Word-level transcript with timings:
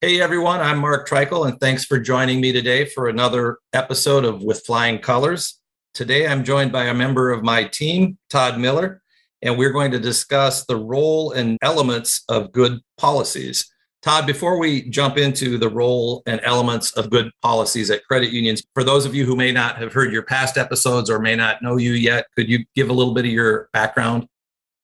Hey 0.00 0.20
everyone, 0.20 0.60
I'm 0.60 0.78
Mark 0.78 1.08
Treichel, 1.08 1.48
and 1.48 1.58
thanks 1.58 1.84
for 1.84 1.98
joining 1.98 2.40
me 2.40 2.52
today 2.52 2.84
for 2.84 3.08
another 3.08 3.58
episode 3.72 4.24
of 4.24 4.44
With 4.44 4.64
Flying 4.64 5.00
Colors. 5.00 5.58
Today 5.92 6.28
I'm 6.28 6.44
joined 6.44 6.70
by 6.70 6.84
a 6.84 6.94
member 6.94 7.32
of 7.32 7.42
my 7.42 7.64
team, 7.64 8.16
Todd 8.30 8.60
Miller, 8.60 9.02
and 9.42 9.58
we're 9.58 9.72
going 9.72 9.90
to 9.90 9.98
discuss 9.98 10.64
the 10.66 10.76
role 10.76 11.32
and 11.32 11.58
elements 11.62 12.22
of 12.28 12.52
good 12.52 12.78
policies. 12.96 13.68
Todd, 14.00 14.24
before 14.24 14.60
we 14.60 14.88
jump 14.88 15.18
into 15.18 15.58
the 15.58 15.68
role 15.68 16.22
and 16.26 16.40
elements 16.44 16.92
of 16.92 17.10
good 17.10 17.32
policies 17.42 17.90
at 17.90 18.04
credit 18.04 18.30
unions, 18.30 18.62
for 18.74 18.84
those 18.84 19.04
of 19.04 19.16
you 19.16 19.24
who 19.24 19.34
may 19.34 19.50
not 19.50 19.78
have 19.78 19.92
heard 19.92 20.12
your 20.12 20.22
past 20.22 20.56
episodes 20.56 21.10
or 21.10 21.18
may 21.18 21.34
not 21.34 21.60
know 21.60 21.76
you 21.76 21.94
yet, 21.94 22.26
could 22.36 22.48
you 22.48 22.64
give 22.76 22.88
a 22.88 22.92
little 22.92 23.14
bit 23.14 23.24
of 23.24 23.32
your 23.32 23.68
background? 23.72 24.28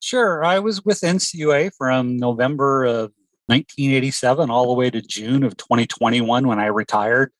Sure. 0.01 0.45
I 0.45 0.59
was 0.59 0.84
with 0.84 1.02
NCUA 1.02 1.70
from 1.78 2.16
November 2.16 2.84
of 2.84 3.12
1987 3.47 4.51
all 4.51 4.66
the 4.66 4.73
way 4.73 4.91
to 4.91 5.02
June 5.02 5.43
of 5.43 5.57
2021 5.57 6.46
when 6.46 6.59
I 6.59 6.66
retired. 6.66 7.30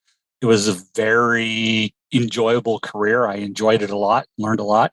It 0.41 0.45
was 0.45 0.67
a 0.67 0.77
very 0.95 1.95
enjoyable 2.13 2.79
career. 2.79 3.25
I 3.25 3.35
enjoyed 3.35 3.81
it 3.81 3.89
a 3.89 3.97
lot, 3.97 4.27
learned 4.37 4.59
a 4.59 4.63
lot. 4.63 4.91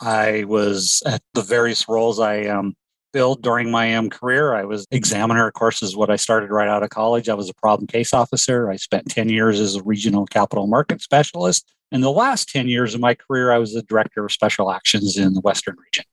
I 0.00 0.44
was 0.44 1.02
at 1.06 1.22
the 1.34 1.42
various 1.42 1.88
roles 1.88 2.20
I 2.20 2.46
um, 2.46 2.74
filled 3.12 3.42
during 3.42 3.70
my 3.70 3.94
um, 3.94 4.10
career. 4.10 4.54
I 4.54 4.64
was 4.64 4.86
examiner, 4.90 5.46
of 5.46 5.54
course, 5.54 5.82
is 5.82 5.96
what 5.96 6.10
I 6.10 6.16
started 6.16 6.50
right 6.50 6.68
out 6.68 6.82
of 6.82 6.90
college. 6.90 7.28
I 7.28 7.34
was 7.34 7.48
a 7.48 7.54
problem 7.54 7.86
case 7.86 8.12
officer. 8.12 8.70
I 8.70 8.76
spent 8.76 9.10
10 9.10 9.28
years 9.28 9.60
as 9.60 9.76
a 9.76 9.82
regional 9.82 10.26
capital 10.26 10.66
market 10.66 11.00
specialist. 11.00 11.72
In 11.90 12.00
the 12.00 12.10
last 12.10 12.48
10 12.48 12.68
years 12.68 12.94
of 12.94 13.00
my 13.00 13.14
career, 13.14 13.52
I 13.52 13.58
was 13.58 13.74
the 13.74 13.82
director 13.82 14.24
of 14.24 14.32
special 14.32 14.70
actions 14.70 15.16
in 15.16 15.34
the 15.34 15.40
Western 15.40 15.76
region 15.78 16.04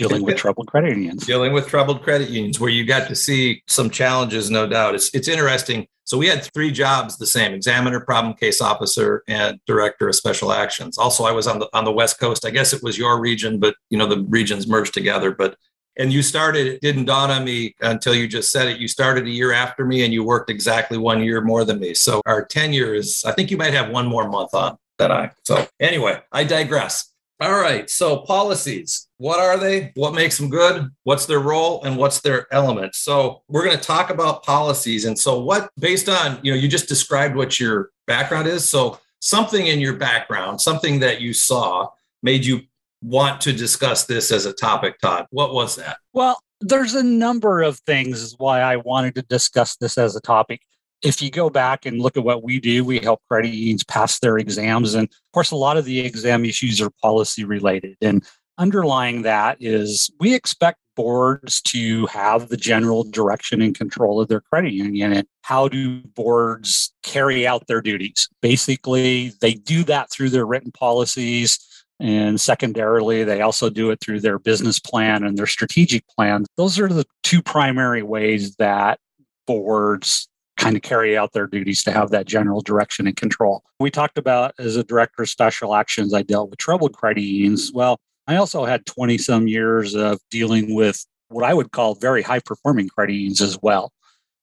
dealing 0.00 0.22
with 0.22 0.36
troubled 0.36 0.68
credit 0.68 0.96
unions. 0.96 1.26
Dealing 1.26 1.52
with 1.52 1.68
troubled 1.68 2.02
credit 2.02 2.30
unions, 2.30 2.58
where 2.58 2.70
you 2.70 2.84
got 2.84 3.08
to 3.08 3.14
see 3.14 3.62
some 3.66 3.90
challenges, 3.90 4.50
no 4.50 4.66
doubt. 4.66 4.94
It's 4.94 5.14
it's 5.14 5.28
interesting. 5.28 5.86
So 6.04 6.18
we 6.18 6.26
had 6.26 6.42
three 6.54 6.72
jobs 6.72 7.18
the 7.18 7.26
same: 7.26 7.52
examiner, 7.52 8.00
problem 8.00 8.34
case 8.34 8.60
officer, 8.60 9.22
and 9.28 9.60
director 9.66 10.08
of 10.08 10.14
special 10.14 10.52
actions. 10.52 10.98
Also, 10.98 11.24
I 11.24 11.32
was 11.32 11.46
on 11.46 11.58
the 11.58 11.68
on 11.72 11.84
the 11.84 11.92
West 11.92 12.18
Coast. 12.18 12.46
I 12.46 12.50
guess 12.50 12.72
it 12.72 12.82
was 12.82 12.98
your 12.98 13.20
region, 13.20 13.60
but 13.60 13.74
you 13.90 13.98
know 13.98 14.06
the 14.06 14.22
regions 14.28 14.66
merged 14.66 14.94
together. 14.94 15.30
But 15.30 15.56
and 15.96 16.12
you 16.12 16.22
started. 16.22 16.66
It 16.66 16.80
didn't 16.80 17.04
dawn 17.04 17.30
on 17.30 17.44
me 17.44 17.74
until 17.80 18.14
you 18.14 18.26
just 18.26 18.50
said 18.50 18.68
it. 18.68 18.78
You 18.78 18.88
started 18.88 19.26
a 19.26 19.30
year 19.30 19.52
after 19.52 19.84
me, 19.84 20.04
and 20.04 20.12
you 20.12 20.24
worked 20.24 20.50
exactly 20.50 20.98
one 20.98 21.22
year 21.22 21.40
more 21.42 21.64
than 21.64 21.78
me. 21.78 21.94
So 21.94 22.22
our 22.26 22.44
tenure 22.44 22.94
is. 22.94 23.24
I 23.24 23.32
think 23.32 23.50
you 23.50 23.56
might 23.56 23.74
have 23.74 23.90
one 23.90 24.06
more 24.06 24.28
month 24.28 24.54
on 24.54 24.78
than 24.98 25.12
I. 25.12 25.30
So 25.44 25.66
anyway, 25.78 26.22
I 26.32 26.44
digress. 26.44 27.09
All 27.40 27.58
right. 27.58 27.88
So 27.88 28.18
policies, 28.18 29.08
what 29.16 29.40
are 29.40 29.56
they? 29.56 29.92
What 29.94 30.14
makes 30.14 30.36
them 30.36 30.50
good? 30.50 30.90
What's 31.04 31.24
their 31.24 31.38
role 31.38 31.82
and 31.84 31.96
what's 31.96 32.20
their 32.20 32.46
element? 32.52 32.94
So 32.94 33.42
we're 33.48 33.64
going 33.64 33.78
to 33.78 33.82
talk 33.82 34.10
about 34.10 34.42
policies. 34.42 35.06
And 35.06 35.18
so 35.18 35.40
what 35.40 35.70
based 35.78 36.10
on, 36.10 36.38
you 36.42 36.52
know, 36.52 36.58
you 36.58 36.68
just 36.68 36.86
described 36.86 37.34
what 37.34 37.58
your 37.58 37.92
background 38.06 38.46
is. 38.46 38.68
So 38.68 38.98
something 39.20 39.68
in 39.68 39.80
your 39.80 39.94
background, 39.94 40.60
something 40.60 41.00
that 41.00 41.22
you 41.22 41.32
saw 41.32 41.88
made 42.22 42.44
you 42.44 42.60
want 43.02 43.40
to 43.40 43.54
discuss 43.54 44.04
this 44.04 44.30
as 44.30 44.44
a 44.44 44.52
topic, 44.52 44.98
Todd. 45.00 45.26
What 45.30 45.54
was 45.54 45.76
that? 45.76 45.96
Well, 46.12 46.38
there's 46.60 46.94
a 46.94 47.02
number 47.02 47.62
of 47.62 47.78
things 47.80 48.34
why 48.36 48.60
I 48.60 48.76
wanted 48.76 49.14
to 49.14 49.22
discuss 49.22 49.76
this 49.76 49.96
as 49.96 50.14
a 50.14 50.20
topic 50.20 50.60
if 51.02 51.22
you 51.22 51.30
go 51.30 51.48
back 51.50 51.86
and 51.86 52.00
look 52.00 52.16
at 52.16 52.24
what 52.24 52.42
we 52.42 52.60
do, 52.60 52.84
we 52.84 52.98
help 52.98 53.22
credit 53.28 53.54
unions 53.54 53.84
pass 53.84 54.18
their 54.18 54.38
exams. 54.38 54.94
And 54.94 55.04
of 55.04 55.32
course, 55.32 55.50
a 55.50 55.56
lot 55.56 55.76
of 55.76 55.84
the 55.84 56.00
exam 56.00 56.44
issues 56.44 56.80
are 56.80 56.90
policy 57.02 57.44
related. 57.44 57.96
And 58.00 58.24
underlying 58.58 59.22
that 59.22 59.56
is 59.60 60.10
we 60.20 60.34
expect 60.34 60.78
boards 60.96 61.62
to 61.62 62.04
have 62.06 62.48
the 62.48 62.56
general 62.56 63.04
direction 63.04 63.62
and 63.62 63.74
control 63.74 64.20
of 64.20 64.28
their 64.28 64.42
credit 64.42 64.72
union. 64.72 65.12
And 65.12 65.26
how 65.42 65.68
do 65.68 66.02
boards 66.02 66.92
carry 67.02 67.46
out 67.46 67.66
their 67.66 67.80
duties? 67.80 68.28
Basically, 68.42 69.32
they 69.40 69.54
do 69.54 69.82
that 69.84 70.10
through 70.10 70.30
their 70.30 70.44
written 70.44 70.72
policies. 70.72 71.58
And 71.98 72.40
secondarily, 72.40 73.24
they 73.24 73.40
also 73.40 73.70
do 73.70 73.90
it 73.90 74.00
through 74.00 74.20
their 74.20 74.38
business 74.38 74.78
plan 74.78 75.24
and 75.24 75.38
their 75.38 75.46
strategic 75.46 76.06
plan. 76.08 76.44
Those 76.56 76.78
are 76.78 76.88
the 76.88 77.06
two 77.22 77.42
primary 77.42 78.02
ways 78.02 78.56
that 78.56 78.98
boards 79.46 80.28
kind 80.60 80.76
of 80.76 80.82
carry 80.82 81.16
out 81.16 81.32
their 81.32 81.46
duties 81.46 81.82
to 81.82 81.90
have 81.90 82.10
that 82.10 82.26
general 82.26 82.60
direction 82.60 83.06
and 83.06 83.16
control. 83.16 83.64
We 83.80 83.90
talked 83.90 84.18
about 84.18 84.54
as 84.58 84.76
a 84.76 84.84
director 84.84 85.22
of 85.22 85.28
special 85.30 85.74
actions, 85.74 86.12
I 86.12 86.22
dealt 86.22 86.50
with 86.50 86.58
troubled 86.58 86.92
credit 86.92 87.22
unions. 87.22 87.72
Well, 87.74 87.98
I 88.26 88.36
also 88.36 88.66
had 88.66 88.84
20 88.86 89.18
some 89.18 89.48
years 89.48 89.96
of 89.96 90.20
dealing 90.30 90.74
with 90.74 91.04
what 91.28 91.44
I 91.44 91.54
would 91.54 91.72
call 91.72 91.94
very 91.94 92.22
high 92.22 92.40
performing 92.40 92.88
credit 92.88 93.14
unions 93.14 93.40
as 93.40 93.58
well. 93.62 93.92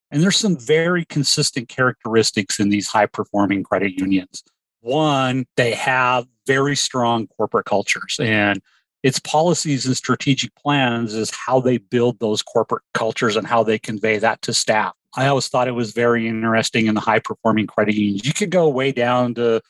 And 0.09 0.23
there's 0.23 0.37
some 0.37 0.57
very 0.57 1.05
consistent 1.05 1.69
characteristics 1.69 2.59
in 2.59 2.69
these 2.69 2.87
high 2.87 3.05
performing 3.05 3.63
credit 3.63 3.99
unions. 3.99 4.43
One, 4.81 5.45
they 5.55 5.73
have 5.73 6.25
very 6.47 6.75
strong 6.75 7.27
corporate 7.27 7.65
cultures 7.65 8.17
and 8.19 8.59
its 9.03 9.19
policies 9.19 9.85
and 9.85 9.95
strategic 9.95 10.55
plans 10.55 11.13
is 11.13 11.29
how 11.29 11.59
they 11.59 11.77
build 11.77 12.19
those 12.19 12.41
corporate 12.41 12.83
cultures 12.93 13.35
and 13.35 13.45
how 13.45 13.63
they 13.63 13.77
convey 13.77 14.17
that 14.17 14.41
to 14.41 14.53
staff. 14.53 14.93
I 15.17 15.27
always 15.27 15.47
thought 15.47 15.67
it 15.67 15.71
was 15.71 15.93
very 15.93 16.27
interesting 16.27 16.85
in 16.85 16.93
the 16.93 17.01
high 17.01 17.19
performing 17.19 17.65
credit 17.65 17.95
unions. 17.95 18.25
You 18.25 18.33
could 18.33 18.51
go 18.51 18.69
way 18.69 18.91
down 18.91 19.33
to 19.33 19.61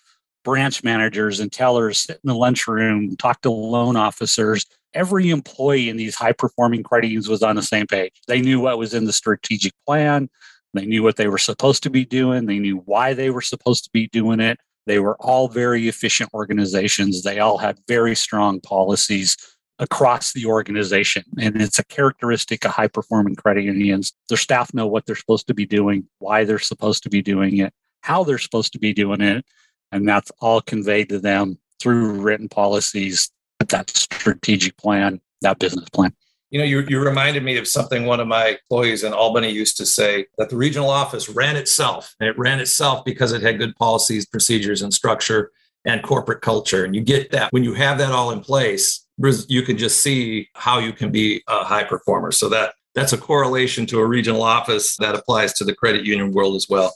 branch 0.44 0.84
managers 0.84 1.40
and 1.40 1.52
tellers, 1.52 2.00
sit 2.00 2.20
in 2.22 2.28
the 2.28 2.36
lunchroom, 2.36 3.16
talk 3.16 3.42
to 3.42 3.50
loan 3.50 3.96
officers. 3.96 4.66
Every 4.94 5.30
employee 5.30 5.88
in 5.88 5.96
these 5.96 6.16
high 6.16 6.34
performing 6.34 6.84
credit 6.84 7.08
unions 7.08 7.30
was 7.30 7.44
on 7.44 7.56
the 7.56 7.64
same 7.64 7.88
page. 7.88 8.12
They 8.28 8.42
knew 8.42 8.60
what 8.60 8.78
was 8.78 8.94
in 8.94 9.06
the 9.06 9.14
strategic 9.14 9.72
plan. 9.86 10.30
They 10.74 10.86
knew 10.86 11.02
what 11.02 11.16
they 11.16 11.30
were 11.30 11.38
supposed 11.38 11.82
to 11.84 11.90
be 11.90 12.04
doing. 12.04 12.46
They 12.46 12.60
knew 12.60 12.82
why 12.86 13.14
they 13.14 13.30
were 13.30 13.42
supposed 13.42 13.86
to 13.86 13.90
be 13.92 14.08
doing 14.08 14.42
it. 14.42 14.60
They 14.86 15.00
were 15.00 15.16
all 15.22 15.48
very 15.48 15.88
efficient 15.88 16.30
organizations. 16.34 17.24
They 17.24 17.40
all 17.40 17.58
had 17.58 17.80
very 17.88 18.16
strong 18.16 18.60
policies 18.60 19.38
across 19.80 20.34
the 20.34 20.46
organization. 20.46 21.24
And 21.40 21.62
it's 21.62 21.80
a 21.80 21.86
characteristic 21.86 22.66
of 22.66 22.72
high 22.72 22.88
performing 22.88 23.36
credit 23.36 23.64
unions. 23.64 24.14
Their 24.30 24.38
staff 24.38 24.74
know 24.74 24.88
what 24.88 25.06
they're 25.06 25.16
supposed 25.16 25.48
to 25.48 25.54
be 25.54 25.66
doing, 25.66 26.08
why 26.20 26.44
they're 26.44 26.60
supposed 26.60 27.04
to 27.04 27.10
be 27.10 27.22
doing 27.22 27.58
it, 27.58 27.74
how 28.02 28.24
they're 28.24 28.38
supposed 28.38 28.74
to 28.74 28.80
be 28.80 28.94
doing 28.94 29.22
it. 29.22 29.46
And 29.92 30.08
that's 30.08 30.32
all 30.40 30.62
conveyed 30.62 31.10
to 31.10 31.20
them 31.20 31.58
through 31.80 32.22
written 32.22 32.50
policies, 32.50 33.32
that 33.70 33.90
strategic 33.90 34.78
plan, 34.78 35.22
that 35.42 35.60
business 35.60 35.90
plan. 35.90 36.14
You 36.50 36.60
know, 36.60 36.66
you, 36.66 36.80
you 36.88 37.00
reminded 37.00 37.44
me 37.44 37.58
of 37.58 37.68
something 37.68 38.06
one 38.06 38.22
of 38.22 38.28
my 38.28 38.58
employees 38.70 39.04
in 39.04 39.12
Albany 39.14 39.50
used 39.50 39.76
to 39.78 39.86
say 39.86 40.28
that 40.38 40.50
the 40.50 40.56
regional 40.56 40.90
office 40.90 41.28
ran 41.28 41.58
itself. 41.58 42.16
And 42.20 42.30
it 42.30 42.38
ran 42.38 42.60
itself 42.60 43.04
because 43.04 43.34
it 43.34 43.42
had 43.42 43.60
good 43.60 43.76
policies, 43.76 44.26
procedures, 44.26 44.82
and 44.82 44.94
structure 44.94 45.52
and 45.86 46.02
corporate 46.04 46.42
culture. 46.42 46.86
And 46.86 46.96
you 46.96 47.02
get 47.02 47.32
that 47.32 47.52
when 47.52 47.64
you 47.64 47.74
have 47.74 47.98
that 47.98 48.12
all 48.12 48.32
in 48.32 48.40
place, 48.40 49.06
you 49.18 49.62
can 49.64 49.78
just 49.78 50.02
see 50.02 50.50
how 50.54 50.80
you 50.80 50.94
can 50.94 51.12
be 51.12 51.42
a 51.48 51.64
high 51.64 51.84
performer. 51.84 52.32
So 52.32 52.50
that 52.50 52.74
that's 52.96 53.14
a 53.14 53.18
correlation 53.18 53.86
to 53.88 54.00
a 54.00 54.06
regional 54.06 54.42
office 54.42 54.98
that 54.98 55.16
applies 55.16 55.54
to 55.54 55.64
the 55.64 55.74
credit 55.74 56.06
union 56.06 56.32
world 56.32 56.56
as 56.56 56.68
well. 56.70 56.96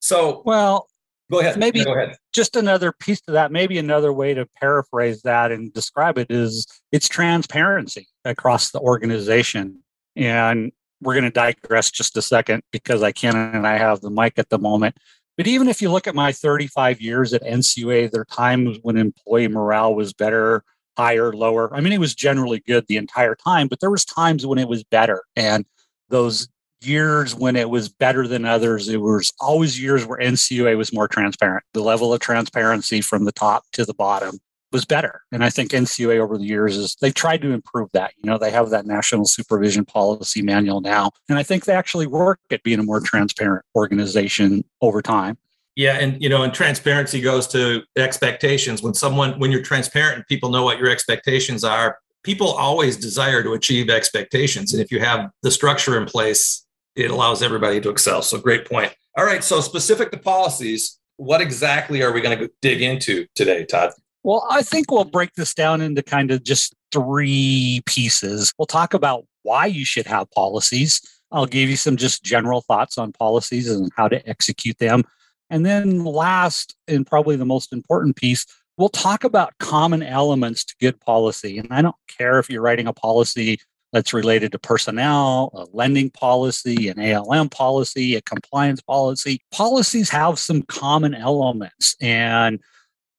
So 0.00 0.42
well, 0.44 0.88
go 1.30 1.40
ahead. 1.40 1.58
Maybe 1.58 1.84
go 1.84 1.94
ahead. 1.94 2.16
just 2.32 2.56
another 2.56 2.92
piece 2.92 3.20
to 3.22 3.32
that. 3.32 3.50
Maybe 3.50 3.78
another 3.78 4.12
way 4.12 4.34
to 4.34 4.46
paraphrase 4.60 5.22
that 5.22 5.50
and 5.50 5.72
describe 5.72 6.18
it 6.18 6.30
is 6.30 6.66
it's 6.92 7.08
transparency 7.08 8.08
across 8.24 8.70
the 8.70 8.80
organization. 8.80 9.82
And 10.16 10.72
we're 11.00 11.14
going 11.14 11.24
to 11.24 11.30
digress 11.30 11.90
just 11.90 12.16
a 12.16 12.22
second 12.22 12.62
because 12.70 13.02
I 13.02 13.12
can 13.12 13.36
and 13.36 13.66
I 13.66 13.76
have 13.76 14.00
the 14.00 14.10
mic 14.10 14.34
at 14.38 14.48
the 14.48 14.58
moment. 14.58 14.96
But 15.36 15.48
even 15.48 15.68
if 15.68 15.82
you 15.82 15.90
look 15.90 16.06
at 16.06 16.14
my 16.14 16.30
35 16.30 17.00
years 17.00 17.34
at 17.34 17.42
NCUA, 17.42 18.12
there 18.12 18.20
are 18.20 18.24
times 18.26 18.78
when 18.82 18.96
employee 18.96 19.48
morale 19.48 19.94
was 19.94 20.12
better 20.12 20.62
higher, 20.96 21.32
lower. 21.32 21.74
I 21.74 21.80
mean, 21.80 21.92
it 21.92 22.00
was 22.00 22.14
generally 22.14 22.60
good 22.66 22.86
the 22.88 22.96
entire 22.96 23.34
time, 23.34 23.68
but 23.68 23.80
there 23.80 23.90
was 23.90 24.04
times 24.04 24.46
when 24.46 24.58
it 24.58 24.68
was 24.68 24.84
better. 24.84 25.22
And 25.36 25.64
those 26.08 26.48
years 26.82 27.34
when 27.34 27.56
it 27.56 27.70
was 27.70 27.88
better 27.88 28.28
than 28.28 28.44
others, 28.44 28.88
it 28.88 29.00
was 29.00 29.32
always 29.40 29.80
years 29.80 30.06
where 30.06 30.18
NCUA 30.18 30.76
was 30.76 30.92
more 30.92 31.08
transparent. 31.08 31.64
The 31.72 31.82
level 31.82 32.12
of 32.12 32.20
transparency 32.20 33.00
from 33.00 33.24
the 33.24 33.32
top 33.32 33.64
to 33.72 33.84
the 33.84 33.94
bottom 33.94 34.38
was 34.74 34.84
better. 34.84 35.22
And 35.30 35.44
I 35.44 35.50
think 35.50 35.70
NCUA 35.70 36.18
over 36.18 36.36
the 36.36 36.44
years 36.44 36.76
is 36.76 36.96
they've 37.00 37.14
tried 37.14 37.40
to 37.42 37.52
improve 37.52 37.88
that. 37.92 38.12
You 38.16 38.28
know, 38.28 38.38
they 38.38 38.50
have 38.50 38.70
that 38.70 38.86
national 38.86 39.24
supervision 39.26 39.84
policy 39.84 40.42
manual 40.42 40.80
now. 40.80 41.12
And 41.28 41.38
I 41.38 41.44
think 41.44 41.64
they 41.64 41.74
actually 41.74 42.08
work 42.08 42.40
at 42.50 42.62
being 42.64 42.80
a 42.80 42.82
more 42.82 43.00
transparent 43.00 43.64
organization 43.76 44.64
over 44.80 45.00
time. 45.00 45.38
Yeah, 45.76 45.98
and 45.98 46.22
you 46.22 46.28
know, 46.28 46.42
and 46.42 46.54
transparency 46.54 47.20
goes 47.20 47.48
to 47.48 47.82
expectations. 47.96 48.82
When 48.82 48.94
someone 48.94 49.38
when 49.40 49.50
you're 49.50 49.62
transparent 49.62 50.16
and 50.16 50.26
people 50.26 50.50
know 50.50 50.62
what 50.62 50.78
your 50.78 50.88
expectations 50.88 51.64
are, 51.64 51.98
people 52.22 52.48
always 52.48 52.96
desire 52.96 53.42
to 53.42 53.52
achieve 53.52 53.90
expectations. 53.90 54.72
And 54.72 54.80
if 54.82 54.92
you 54.92 55.00
have 55.00 55.30
the 55.42 55.50
structure 55.50 55.98
in 56.00 56.06
place, 56.06 56.64
it 56.94 57.10
allows 57.10 57.42
everybody 57.42 57.80
to 57.80 57.90
excel. 57.90 58.22
So 58.22 58.38
great 58.38 58.68
point. 58.68 58.94
All 59.16 59.24
right, 59.24 59.44
so 59.44 59.60
specific 59.60 60.10
to 60.10 60.18
policies, 60.18 60.98
what 61.16 61.40
exactly 61.40 62.02
are 62.02 62.12
we 62.12 62.20
going 62.20 62.38
to 62.38 62.50
dig 62.62 62.82
into 62.82 63.26
today, 63.34 63.64
Todd? 63.64 63.92
Well, 64.24 64.46
I 64.50 64.62
think 64.62 64.90
we'll 64.90 65.04
break 65.04 65.34
this 65.34 65.54
down 65.54 65.80
into 65.80 66.02
kind 66.02 66.30
of 66.30 66.42
just 66.42 66.74
three 66.90 67.82
pieces. 67.84 68.52
We'll 68.58 68.66
talk 68.66 68.94
about 68.94 69.26
why 69.42 69.66
you 69.66 69.84
should 69.84 70.06
have 70.06 70.30
policies. 70.30 71.00
I'll 71.30 71.46
give 71.46 71.68
you 71.68 71.76
some 71.76 71.96
just 71.96 72.24
general 72.24 72.62
thoughts 72.62 72.96
on 72.96 73.12
policies 73.12 73.70
and 73.70 73.90
how 73.96 74.08
to 74.08 74.26
execute 74.28 74.78
them. 74.78 75.04
And 75.50 75.64
then, 75.64 76.04
last 76.04 76.74
and 76.88 77.06
probably 77.06 77.36
the 77.36 77.44
most 77.44 77.72
important 77.72 78.16
piece, 78.16 78.46
we'll 78.76 78.88
talk 78.88 79.24
about 79.24 79.52
common 79.58 80.02
elements 80.02 80.64
to 80.64 80.74
good 80.80 81.00
policy. 81.00 81.58
And 81.58 81.72
I 81.72 81.82
don't 81.82 81.96
care 82.08 82.38
if 82.38 82.50
you're 82.50 82.62
writing 82.62 82.86
a 82.86 82.92
policy 82.92 83.60
that's 83.92 84.12
related 84.12 84.50
to 84.52 84.58
personnel, 84.58 85.50
a 85.54 85.66
lending 85.72 86.10
policy, 86.10 86.88
an 86.88 86.98
ALM 86.98 87.48
policy, 87.48 88.16
a 88.16 88.22
compliance 88.22 88.80
policy. 88.80 89.40
Policies 89.52 90.10
have 90.10 90.38
some 90.38 90.62
common 90.62 91.14
elements. 91.14 91.94
And 92.00 92.58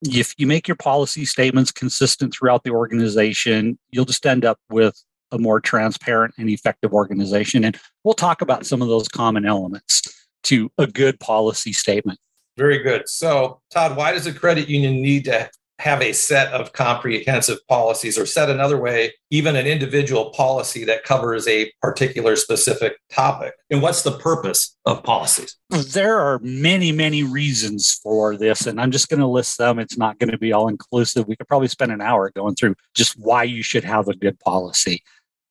if 0.01 0.33
you 0.37 0.47
make 0.47 0.67
your 0.67 0.75
policy 0.75 1.23
statements 1.23 1.71
consistent 1.71 2.33
throughout 2.33 2.63
the 2.63 2.71
organization, 2.71 3.79
you'll 3.89 4.05
just 4.05 4.25
end 4.25 4.43
up 4.43 4.59
with 4.69 5.01
a 5.31 5.37
more 5.37 5.61
transparent 5.61 6.33
and 6.37 6.49
effective 6.49 6.93
organization. 6.93 7.63
And 7.63 7.79
we'll 8.03 8.13
talk 8.13 8.41
about 8.41 8.65
some 8.65 8.81
of 8.81 8.89
those 8.89 9.07
common 9.07 9.45
elements 9.45 10.24
to 10.45 10.71
a 10.77 10.87
good 10.87 11.19
policy 11.19 11.73
statement. 11.73 12.19
Very 12.57 12.79
good. 12.79 13.09
So, 13.09 13.59
Todd, 13.71 13.97
why 13.97 14.13
does 14.13 14.27
a 14.27 14.33
credit 14.33 14.69
union 14.69 15.01
need 15.01 15.25
to 15.25 15.49
have 15.79 16.01
a 16.01 16.13
set 16.13 16.53
of 16.53 16.71
comprehensive 16.71 17.57
policies, 17.67 18.17
or 18.17 18.25
said 18.25 18.49
another 18.49 18.79
way, 18.79 19.13
even 19.29 19.57
an 19.57 19.67
individual 19.67 20.29
policy 20.29 20.85
that 20.85 21.03
covers 21.03 21.45
a 21.49 21.69
particular 21.81 22.37
specific 22.37 22.97
topic? 23.11 23.53
And 23.69 23.81
what's 23.81 24.03
the 24.03 24.17
purpose 24.17 24.77
of 24.85 25.03
policies? 25.03 25.57
There 25.69 26.17
are 26.17 26.39
many, 26.39 26.93
many 26.93 27.23
reasons 27.23 27.99
for 28.01 28.37
this, 28.37 28.67
and 28.67 28.79
I'm 28.79 28.91
just 28.91 29.09
going 29.09 29.19
to 29.19 29.27
list 29.27 29.57
them. 29.57 29.77
It's 29.77 29.97
not 29.97 30.17
going 30.17 30.31
to 30.31 30.37
be 30.37 30.53
all 30.53 30.69
inclusive. 30.69 31.27
We 31.27 31.35
could 31.35 31.49
probably 31.49 31.67
spend 31.67 31.91
an 31.91 31.99
hour 31.99 32.31
going 32.33 32.55
through 32.55 32.75
just 32.93 33.19
why 33.19 33.43
you 33.43 33.61
should 33.61 33.83
have 33.83 34.07
a 34.07 34.15
good 34.15 34.39
policy. 34.39 35.03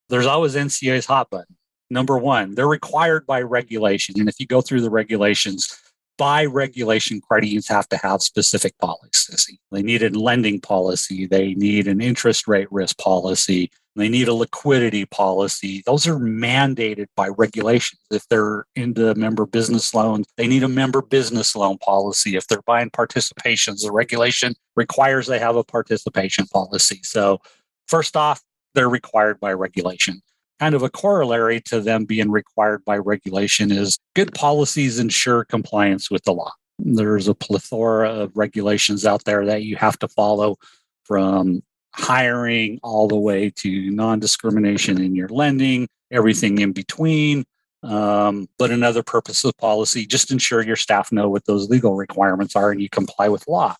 There's 0.08 0.26
always 0.26 0.54
NCUA's 0.54 1.04
hot 1.04 1.28
button. 1.28 1.54
Number 1.90 2.18
one, 2.18 2.54
they're 2.54 2.66
required 2.66 3.26
by 3.26 3.42
regulation. 3.42 4.14
And 4.18 4.28
if 4.28 4.40
you 4.40 4.46
go 4.46 4.60
through 4.60 4.80
the 4.80 4.90
regulations, 4.90 5.68
by 6.16 6.44
regulation, 6.44 7.20
credit 7.20 7.48
unions 7.48 7.68
have 7.68 7.88
to 7.88 7.96
have 7.96 8.22
specific 8.22 8.76
policies. 8.78 9.58
They 9.72 9.82
need 9.82 10.02
a 10.02 10.10
lending 10.10 10.60
policy, 10.60 11.26
they 11.26 11.54
need 11.54 11.88
an 11.88 12.00
interest 12.00 12.46
rate 12.46 12.70
risk 12.70 12.98
policy, 12.98 13.70
they 13.96 14.08
need 14.08 14.28
a 14.28 14.34
liquidity 14.34 15.06
policy. 15.06 15.82
Those 15.86 16.06
are 16.06 16.16
mandated 16.16 17.06
by 17.16 17.28
regulations. 17.28 18.00
If 18.10 18.28
they're 18.28 18.66
into 18.74 19.14
member 19.14 19.46
business 19.46 19.94
loans, 19.94 20.26
they 20.36 20.48
need 20.48 20.64
a 20.64 20.68
member 20.68 21.02
business 21.02 21.54
loan 21.54 21.78
policy. 21.78 22.36
If 22.36 22.46
they're 22.48 22.62
buying 22.62 22.90
participations, 22.90 23.82
the 23.82 23.92
regulation 23.92 24.54
requires 24.76 25.26
they 25.26 25.38
have 25.38 25.56
a 25.56 25.64
participation 25.64 26.46
policy. 26.46 27.00
So, 27.02 27.40
first 27.86 28.16
off, 28.16 28.42
they're 28.74 28.88
required 28.88 29.38
by 29.38 29.52
regulation 29.52 30.22
kind 30.60 30.74
of 30.74 30.82
a 30.82 30.90
corollary 30.90 31.60
to 31.60 31.80
them 31.80 32.04
being 32.04 32.30
required 32.30 32.84
by 32.84 32.96
regulation 32.96 33.72
is 33.72 33.98
good 34.14 34.32
policies 34.34 34.98
ensure 34.98 35.44
compliance 35.44 36.10
with 36.10 36.22
the 36.24 36.32
law. 36.32 36.52
There's 36.78 37.28
a 37.28 37.34
plethora 37.34 38.10
of 38.10 38.36
regulations 38.36 39.04
out 39.04 39.24
there 39.24 39.44
that 39.46 39.62
you 39.62 39.76
have 39.76 39.98
to 40.00 40.08
follow 40.08 40.56
from 41.04 41.62
hiring 41.92 42.80
all 42.82 43.06
the 43.08 43.16
way 43.16 43.50
to 43.56 43.90
non 43.90 44.18
discrimination 44.18 45.00
in 45.00 45.14
your 45.14 45.28
lending, 45.28 45.88
everything 46.10 46.58
in 46.58 46.72
between. 46.72 47.44
Um, 47.82 48.48
but 48.58 48.70
another 48.70 49.02
purpose 49.02 49.44
of 49.44 49.56
policy, 49.58 50.06
just 50.06 50.30
ensure 50.30 50.62
your 50.62 50.76
staff 50.76 51.12
know 51.12 51.28
what 51.28 51.44
those 51.44 51.68
legal 51.68 51.94
requirements 51.94 52.56
are 52.56 52.70
and 52.70 52.80
you 52.80 52.88
comply 52.88 53.28
with 53.28 53.46
law. 53.46 53.76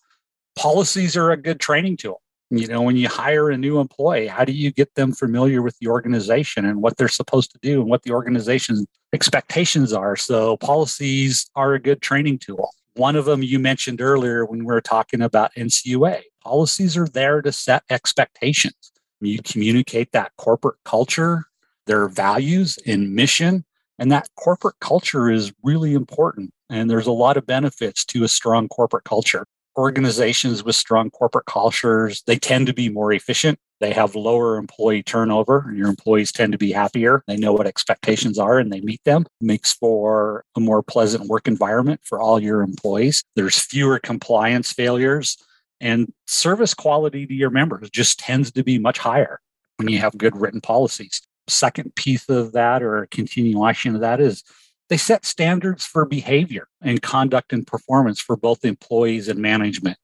Policies 0.55 1.17
are 1.17 1.31
a 1.31 1.37
good 1.37 1.59
training 1.59 1.97
tool 1.97 2.21
you 2.49 2.67
know 2.67 2.81
when 2.81 2.95
you 2.95 3.07
hire 3.07 3.49
a 3.49 3.57
new 3.57 3.79
employee 3.79 4.27
how 4.27 4.45
do 4.45 4.51
you 4.51 4.71
get 4.71 4.93
them 4.95 5.11
familiar 5.11 5.61
with 5.61 5.77
the 5.79 5.87
organization 5.87 6.65
and 6.65 6.81
what 6.81 6.95
they're 6.97 7.07
supposed 7.07 7.51
to 7.51 7.59
do 7.61 7.81
and 7.81 7.89
what 7.89 8.03
the 8.03 8.11
organization's 8.11 8.85
expectations 9.13 9.93
are? 9.93 10.15
So 10.15 10.57
policies 10.57 11.49
are 11.55 11.73
a 11.73 11.79
good 11.79 12.01
training 12.01 12.39
tool. 12.39 12.69
One 12.95 13.15
of 13.15 13.25
them 13.25 13.43
you 13.43 13.59
mentioned 13.59 14.01
earlier 14.01 14.45
when 14.45 14.59
we 14.59 14.65
were 14.65 14.81
talking 14.81 15.21
about 15.21 15.53
ncua 15.57 16.21
policies 16.43 16.95
are 16.95 17.07
there 17.07 17.41
to 17.41 17.51
set 17.51 17.83
expectations. 17.89 18.91
You 19.21 19.41
communicate 19.41 20.11
that 20.11 20.31
corporate 20.37 20.77
culture 20.85 21.45
their 21.85 22.07
values 22.07 22.77
and 22.85 23.13
mission 23.13 23.63
and 23.99 24.11
that 24.11 24.27
corporate 24.35 24.79
culture 24.79 25.29
is 25.29 25.53
really 25.63 25.93
important 25.93 26.51
and 26.69 26.89
there's 26.89 27.07
a 27.07 27.11
lot 27.11 27.37
of 27.37 27.45
benefits 27.45 28.03
to 28.05 28.23
a 28.23 28.27
strong 28.27 28.67
corporate 28.67 29.03
culture 29.03 29.45
organizations 29.77 30.63
with 30.63 30.75
strong 30.75 31.09
corporate 31.09 31.45
cultures, 31.45 32.23
they 32.25 32.37
tend 32.37 32.67
to 32.67 32.73
be 32.73 32.89
more 32.89 33.11
efficient. 33.13 33.59
They 33.81 33.91
have 33.91 34.15
lower 34.15 34.57
employee 34.57 35.03
turnover, 35.03 35.65
and 35.67 35.77
your 35.77 35.89
employees 35.89 36.31
tend 36.31 36.53
to 36.53 36.57
be 36.57 36.71
happier. 36.71 37.23
They 37.27 37.35
know 37.35 37.51
what 37.51 37.67
expectations 37.67 38.39
are 38.39 38.57
and 38.57 38.71
they 38.71 38.79
meet 38.79 39.03
them. 39.03 39.25
It 39.41 39.45
makes 39.45 39.73
for 39.73 40.45
a 40.55 40.59
more 40.59 40.81
pleasant 40.81 41.27
work 41.27 41.47
environment 41.47 42.01
for 42.03 42.19
all 42.21 42.41
your 42.41 42.61
employees. 42.61 43.23
There's 43.35 43.59
fewer 43.59 43.99
compliance 43.99 44.71
failures, 44.71 45.37
and 45.81 46.11
service 46.25 46.73
quality 46.73 47.27
to 47.27 47.33
your 47.33 47.49
members 47.49 47.89
just 47.89 48.17
tends 48.17 48.51
to 48.53 48.63
be 48.63 48.79
much 48.79 48.97
higher 48.97 49.41
when 49.75 49.89
you 49.89 49.99
have 49.99 50.17
good 50.17 50.37
written 50.37 50.61
policies. 50.61 51.21
Second 51.47 51.93
piece 51.95 52.29
of 52.29 52.53
that, 52.53 52.81
or 52.81 53.07
continuation 53.11 53.93
of 53.93 54.01
that, 54.01 54.21
is 54.21 54.43
they 54.89 54.97
set 54.97 55.25
standards 55.25 55.85
for 55.85 56.05
behavior 56.05 56.67
and 56.81 57.01
conduct 57.01 57.53
and 57.53 57.65
performance 57.65 58.19
for 58.19 58.37
both 58.37 58.65
employees 58.65 59.27
and 59.27 59.39
management. 59.39 59.97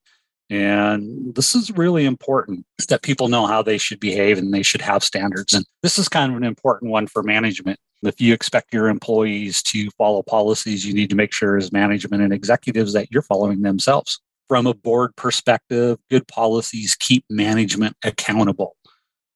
And 0.49 1.33
this 1.33 1.55
is 1.55 1.71
really 1.71 2.05
important 2.05 2.65
that 2.89 3.03
people 3.03 3.29
know 3.29 3.45
how 3.45 3.61
they 3.61 3.77
should 3.77 4.01
behave 4.01 4.37
and 4.37 4.53
they 4.53 4.63
should 4.63 4.81
have 4.81 5.03
standards. 5.03 5.53
And 5.53 5.65
this 5.81 5.97
is 5.97 6.09
kind 6.09 6.31
of 6.31 6.37
an 6.37 6.43
important 6.43 6.91
one 6.91 7.07
for 7.07 7.23
management. 7.23 7.79
If 8.03 8.19
you 8.19 8.33
expect 8.33 8.73
your 8.73 8.89
employees 8.89 9.63
to 9.63 9.89
follow 9.91 10.23
policies, 10.23 10.85
you 10.85 10.93
need 10.93 11.09
to 11.11 11.15
make 11.15 11.33
sure 11.33 11.55
as 11.55 11.71
management 11.71 12.23
and 12.23 12.33
executives 12.33 12.93
that 12.93 13.11
you're 13.11 13.21
following 13.21 13.61
themselves. 13.61 14.19
From 14.49 14.67
a 14.67 14.73
board 14.73 15.15
perspective, 15.15 15.99
good 16.09 16.27
policies 16.27 16.95
keep 16.95 17.23
management 17.29 17.95
accountable. 18.03 18.75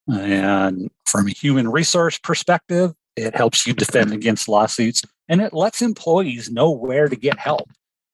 And 0.08 0.90
from 1.06 1.28
a 1.28 1.32
human 1.32 1.72
resource 1.72 2.18
perspective, 2.18 2.94
it 3.16 3.36
helps 3.36 3.66
you 3.66 3.74
defend 3.74 4.12
against 4.12 4.48
lawsuits 4.48 5.02
and 5.28 5.42
it 5.42 5.54
lets 5.54 5.82
employees 5.82 6.52
know 6.52 6.70
where 6.70 7.08
to 7.08 7.16
get 7.16 7.40
help 7.40 7.70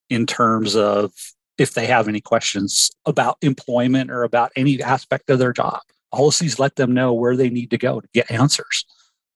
in 0.10 0.26
terms 0.26 0.76
of 0.76 1.12
if 1.58 1.74
they 1.74 1.86
have 1.86 2.08
any 2.08 2.22
questions 2.22 2.92
about 3.06 3.38
employment 3.42 4.10
or 4.10 4.24
about 4.24 4.52
any 4.56 4.82
aspect 4.82 5.30
of 5.30 5.40
their 5.40 5.54
job. 5.54 5.80
Policies 6.14 6.60
let 6.60 6.76
them 6.76 6.94
know 6.94 7.14
where 7.14 7.36
they 7.36 7.50
need 7.50 7.70
to 7.72 7.78
go 7.78 8.02
to 8.02 8.08
get 8.14 8.30
answers. 8.32 8.86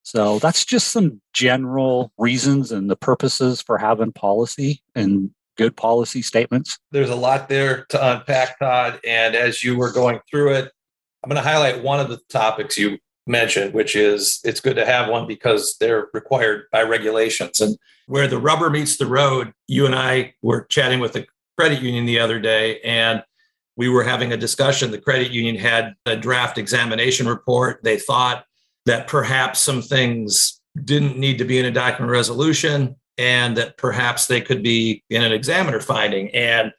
So 0.04 0.40
that's 0.40 0.66
just 0.66 0.90
some 0.90 1.22
general 1.34 2.12
reasons 2.18 2.72
and 2.72 2.90
the 2.90 2.96
purposes 2.96 3.62
for 3.62 3.78
having 3.78 4.12
policy 4.12 4.82
and 4.94 5.32
good 5.58 5.76
policy 5.76 6.22
statements. 6.22 6.78
There's 6.92 7.10
a 7.10 7.16
lot 7.16 7.50
there 7.50 7.86
to 7.90 8.16
unpack, 8.16 8.60
Todd. 8.60 9.00
And 9.06 9.36
as 9.36 9.64
you 9.64 9.78
were 9.78 9.92
going 9.92 10.20
through 10.30 10.54
it, 10.54 10.72
I'm 11.24 11.30
going 11.30 11.42
to 11.42 11.50
highlight 11.50 11.82
one 11.82 12.00
of 12.00 12.10
the 12.10 12.20
topics 12.30 12.78
you 12.78 13.00
mentioned, 13.28 13.74
which 13.74 13.96
is 13.96 14.40
it's 14.44 14.60
good 14.60 14.76
to 14.76 14.86
have 14.86 15.10
one 15.10 15.28
because 15.28 15.76
they're 15.80 16.08
required 16.14 16.66
by 16.72 16.84
regulations. 16.84 17.60
And 17.62 17.78
where 18.08 18.28
the 18.28 18.38
rubber 18.38 18.70
meets 18.70 18.98
the 18.98 19.08
road, 19.08 19.52
you 19.68 19.86
and 19.86 19.96
I 19.96 20.36
were 20.42 20.66
chatting 20.66 21.00
with 21.00 21.16
a 21.16 21.26
credit 21.58 21.82
union 21.82 22.06
the 22.06 22.20
other 22.20 22.40
day, 22.40 22.80
and 22.82 23.24
we 23.78 23.90
were 23.90 24.04
having 24.04 24.32
a 24.32 24.38
discussion. 24.38 24.92
The 24.92 25.02
credit 25.02 25.32
union 25.32 25.56
had 25.56 25.96
a 26.06 26.16
draft 26.16 26.58
examination 26.58 27.28
report. 27.28 27.82
They 27.84 27.98
thought 27.98 28.46
that 28.86 29.08
perhaps 29.08 29.60
some 29.60 29.82
things 29.82 30.62
didn't 30.84 31.18
need 31.18 31.38
to 31.40 31.46
be 31.46 31.58
in 31.58 31.66
a 31.66 31.72
document 31.72 32.12
resolution 32.12 32.96
and 33.18 33.56
that 33.58 33.78
perhaps 33.78 34.28
they 34.28 34.42
could 34.42 34.62
be 34.62 35.04
in 35.10 35.24
an 35.24 35.32
examiner 35.32 35.80
finding. 35.80 36.30
And 36.30 36.72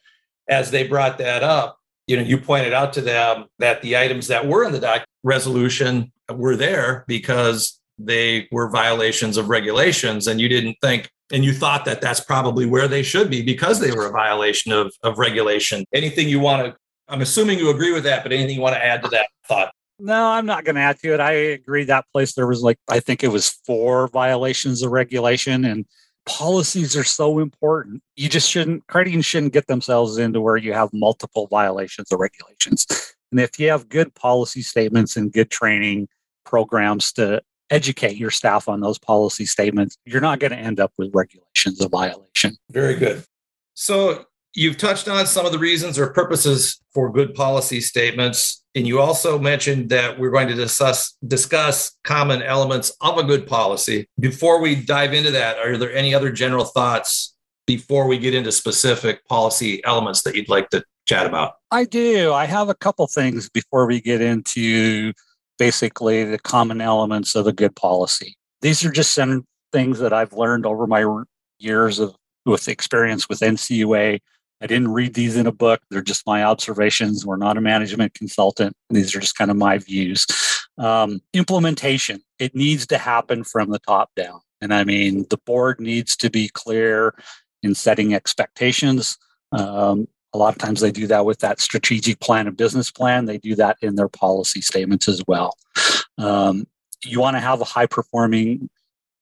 as 0.48 0.70
they 0.70 0.86
brought 0.86 1.18
that 1.18 1.42
up, 1.42 1.78
you 2.06 2.16
know, 2.16 2.22
you 2.22 2.38
pointed 2.38 2.72
out 2.72 2.92
to 2.94 3.00
them 3.00 3.46
that 3.58 3.82
the 3.82 3.96
items 3.96 4.28
that 4.28 4.46
were 4.46 4.64
in 4.64 4.72
the 4.72 4.80
doc 4.80 5.04
resolution 5.24 6.12
were 6.34 6.56
there 6.56 7.04
because 7.06 7.80
they 7.98 8.48
were 8.52 8.70
violations 8.70 9.36
of 9.36 9.48
regulations 9.48 10.26
and 10.26 10.40
you 10.40 10.48
didn't 10.48 10.76
think 10.82 11.10
and 11.32 11.44
you 11.44 11.52
thought 11.52 11.84
that 11.84 12.00
that's 12.00 12.20
probably 12.20 12.66
where 12.66 12.86
they 12.86 13.02
should 13.02 13.30
be 13.30 13.42
because 13.42 13.80
they 13.80 13.90
were 13.90 14.06
a 14.06 14.12
violation 14.12 14.70
of, 14.70 14.92
of 15.02 15.18
regulation 15.18 15.84
anything 15.92 16.28
you 16.28 16.38
want 16.38 16.66
to 16.66 16.76
I'm 17.08 17.20
assuming 17.20 17.58
you 17.58 17.70
agree 17.70 17.92
with 17.92 18.04
that, 18.04 18.22
but 18.22 18.32
anything 18.32 18.56
you 18.56 18.60
want 18.60 18.74
to 18.74 18.84
add 18.84 19.02
to 19.04 19.08
that 19.10 19.28
thought? 19.46 19.72
No, 19.98 20.30
I'm 20.30 20.46
not 20.46 20.64
going 20.64 20.74
to 20.74 20.82
add 20.82 20.98
to 21.00 21.14
it. 21.14 21.20
I 21.20 21.32
agree 21.32 21.84
that 21.84 22.04
place 22.12 22.34
there 22.34 22.46
was 22.46 22.62
like, 22.62 22.78
I 22.88 23.00
think 23.00 23.22
it 23.22 23.28
was 23.28 23.48
four 23.64 24.08
violations 24.08 24.82
of 24.82 24.90
regulation 24.90 25.64
and 25.64 25.86
policies 26.26 26.96
are 26.96 27.04
so 27.04 27.38
important. 27.38 28.02
You 28.16 28.28
just 28.28 28.50
shouldn't, 28.50 28.86
credit 28.88 29.22
shouldn't 29.22 29.52
get 29.52 29.68
themselves 29.68 30.18
into 30.18 30.40
where 30.40 30.56
you 30.56 30.72
have 30.72 30.92
multiple 30.92 31.46
violations 31.46 32.10
of 32.12 32.20
regulations. 32.20 32.86
And 33.32 33.40
if 33.40 33.58
you 33.58 33.70
have 33.70 33.88
good 33.88 34.14
policy 34.14 34.62
statements 34.62 35.16
and 35.16 35.32
good 35.32 35.50
training 35.50 36.08
programs 36.46 37.12
to 37.14 37.42
educate 37.70 38.16
your 38.16 38.30
staff 38.30 38.68
on 38.68 38.80
those 38.80 38.98
policy 38.98 39.44
statements, 39.44 39.98
you're 40.04 40.20
not 40.20 40.38
going 40.38 40.52
to 40.52 40.58
end 40.58 40.80
up 40.80 40.92
with 40.96 41.10
regulations 41.12 41.80
of 41.80 41.90
violation. 41.90 42.56
Very 42.70 42.94
good. 42.94 43.24
So 43.74 44.24
you've 44.54 44.78
touched 44.78 45.08
on 45.08 45.26
some 45.26 45.44
of 45.44 45.52
the 45.52 45.58
reasons 45.58 45.98
or 45.98 46.08
purposes 46.08 46.80
for 46.94 47.10
good 47.10 47.34
policy 47.34 47.80
statements. 47.80 48.62
And 48.74 48.86
you 48.86 49.00
also 49.00 49.38
mentioned 49.38 49.90
that 49.90 50.18
we're 50.18 50.30
going 50.30 50.48
to 50.48 50.54
discuss, 50.54 51.16
discuss 51.26 51.96
common 52.04 52.42
elements 52.42 52.96
of 53.00 53.18
a 53.18 53.22
good 53.22 53.46
policy. 53.46 54.08
Before 54.18 54.60
we 54.60 54.74
dive 54.74 55.12
into 55.12 55.30
that, 55.32 55.58
are 55.58 55.76
there 55.76 55.92
any 55.92 56.14
other 56.14 56.30
general 56.30 56.64
thoughts 56.64 57.34
before 57.66 58.06
we 58.06 58.18
get 58.18 58.34
into 58.34 58.52
specific 58.52 59.24
policy 59.26 59.84
elements 59.84 60.22
that 60.22 60.34
you'd 60.34 60.48
like 60.48 60.70
to 60.70 60.84
chat 61.06 61.26
about? 61.26 61.54
I 61.70 61.84
do. 61.84 62.32
I 62.32 62.46
have 62.46 62.68
a 62.68 62.74
couple 62.74 63.06
things 63.06 63.48
before 63.50 63.86
we 63.86 64.00
get 64.00 64.20
into 64.20 65.12
basically 65.58 66.24
the 66.24 66.38
common 66.38 66.80
elements 66.80 67.34
of 67.34 67.46
a 67.46 67.52
good 67.52 67.74
policy. 67.76 68.36
These 68.60 68.84
are 68.84 68.90
just 68.90 69.12
some 69.12 69.44
things 69.72 69.98
that 69.98 70.12
I've 70.12 70.32
learned 70.32 70.66
over 70.66 70.86
my 70.86 71.06
years 71.58 71.98
of 71.98 72.14
with 72.44 72.68
experience 72.68 73.28
with 73.28 73.40
NCUA. 73.40 74.20
I 74.62 74.66
didn't 74.66 74.92
read 74.92 75.14
these 75.14 75.36
in 75.36 75.46
a 75.46 75.52
book. 75.52 75.82
They're 75.90 76.00
just 76.00 76.26
my 76.26 76.44
observations. 76.44 77.26
We're 77.26 77.36
not 77.36 77.58
a 77.58 77.60
management 77.60 78.14
consultant. 78.14 78.74
These 78.88 79.14
are 79.14 79.20
just 79.20 79.36
kind 79.36 79.50
of 79.50 79.56
my 79.56 79.78
views. 79.78 80.26
Um, 80.78 81.20
implementation, 81.34 82.22
it 82.38 82.54
needs 82.54 82.86
to 82.88 82.98
happen 82.98 83.44
from 83.44 83.70
the 83.70 83.78
top 83.80 84.10
down. 84.14 84.40
And 84.60 84.72
I 84.72 84.84
mean, 84.84 85.26
the 85.28 85.38
board 85.44 85.80
needs 85.80 86.16
to 86.16 86.30
be 86.30 86.48
clear 86.48 87.14
in 87.62 87.74
setting 87.74 88.14
expectations. 88.14 89.18
Um, 89.52 90.08
a 90.36 90.38
lot 90.38 90.54
of 90.54 90.58
times 90.58 90.82
they 90.82 90.92
do 90.92 91.06
that 91.06 91.24
with 91.24 91.38
that 91.38 91.60
strategic 91.60 92.20
plan 92.20 92.46
and 92.46 92.56
business 92.56 92.90
plan. 92.90 93.24
They 93.24 93.38
do 93.38 93.54
that 93.54 93.78
in 93.80 93.94
their 93.94 94.08
policy 94.08 94.60
statements 94.60 95.08
as 95.08 95.22
well. 95.26 95.56
Um, 96.18 96.66
you 97.02 97.20
want 97.20 97.36
to 97.36 97.40
have 97.40 97.62
a 97.62 97.64
high 97.64 97.86
performing 97.86 98.68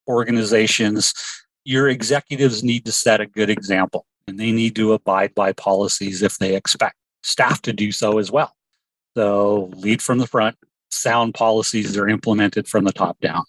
organizations. 0.09 1.15
Your 1.65 1.89
executives 1.89 2.65
need 2.65 2.85
to 2.87 2.93
set 2.93 3.21
a 3.21 3.27
good 3.27 3.49
example 3.49 4.07
and 4.27 4.41
they 4.41 4.51
need 4.51 4.75
to 4.75 4.93
abide 4.93 5.35
by 5.37 5.53
policies 5.53 6.21
if 6.21 6.39
they 6.39 6.57
expect 6.57 6.97
staff 7.23 7.63
to 7.63 7.73
do 7.73 7.93
so 7.93 8.19
as 8.19 8.33
well. 8.33 8.53
So 9.17 9.71
lead 9.77 10.03
from 10.03 10.19
the 10.19 10.27
front, 10.27 10.57
sound 10.91 11.35
policies 11.35 11.97
are 11.97 12.09
implemented 12.09 12.67
from 12.67 12.85
the 12.85 12.93
top 12.93 13.21
down. 13.21 13.45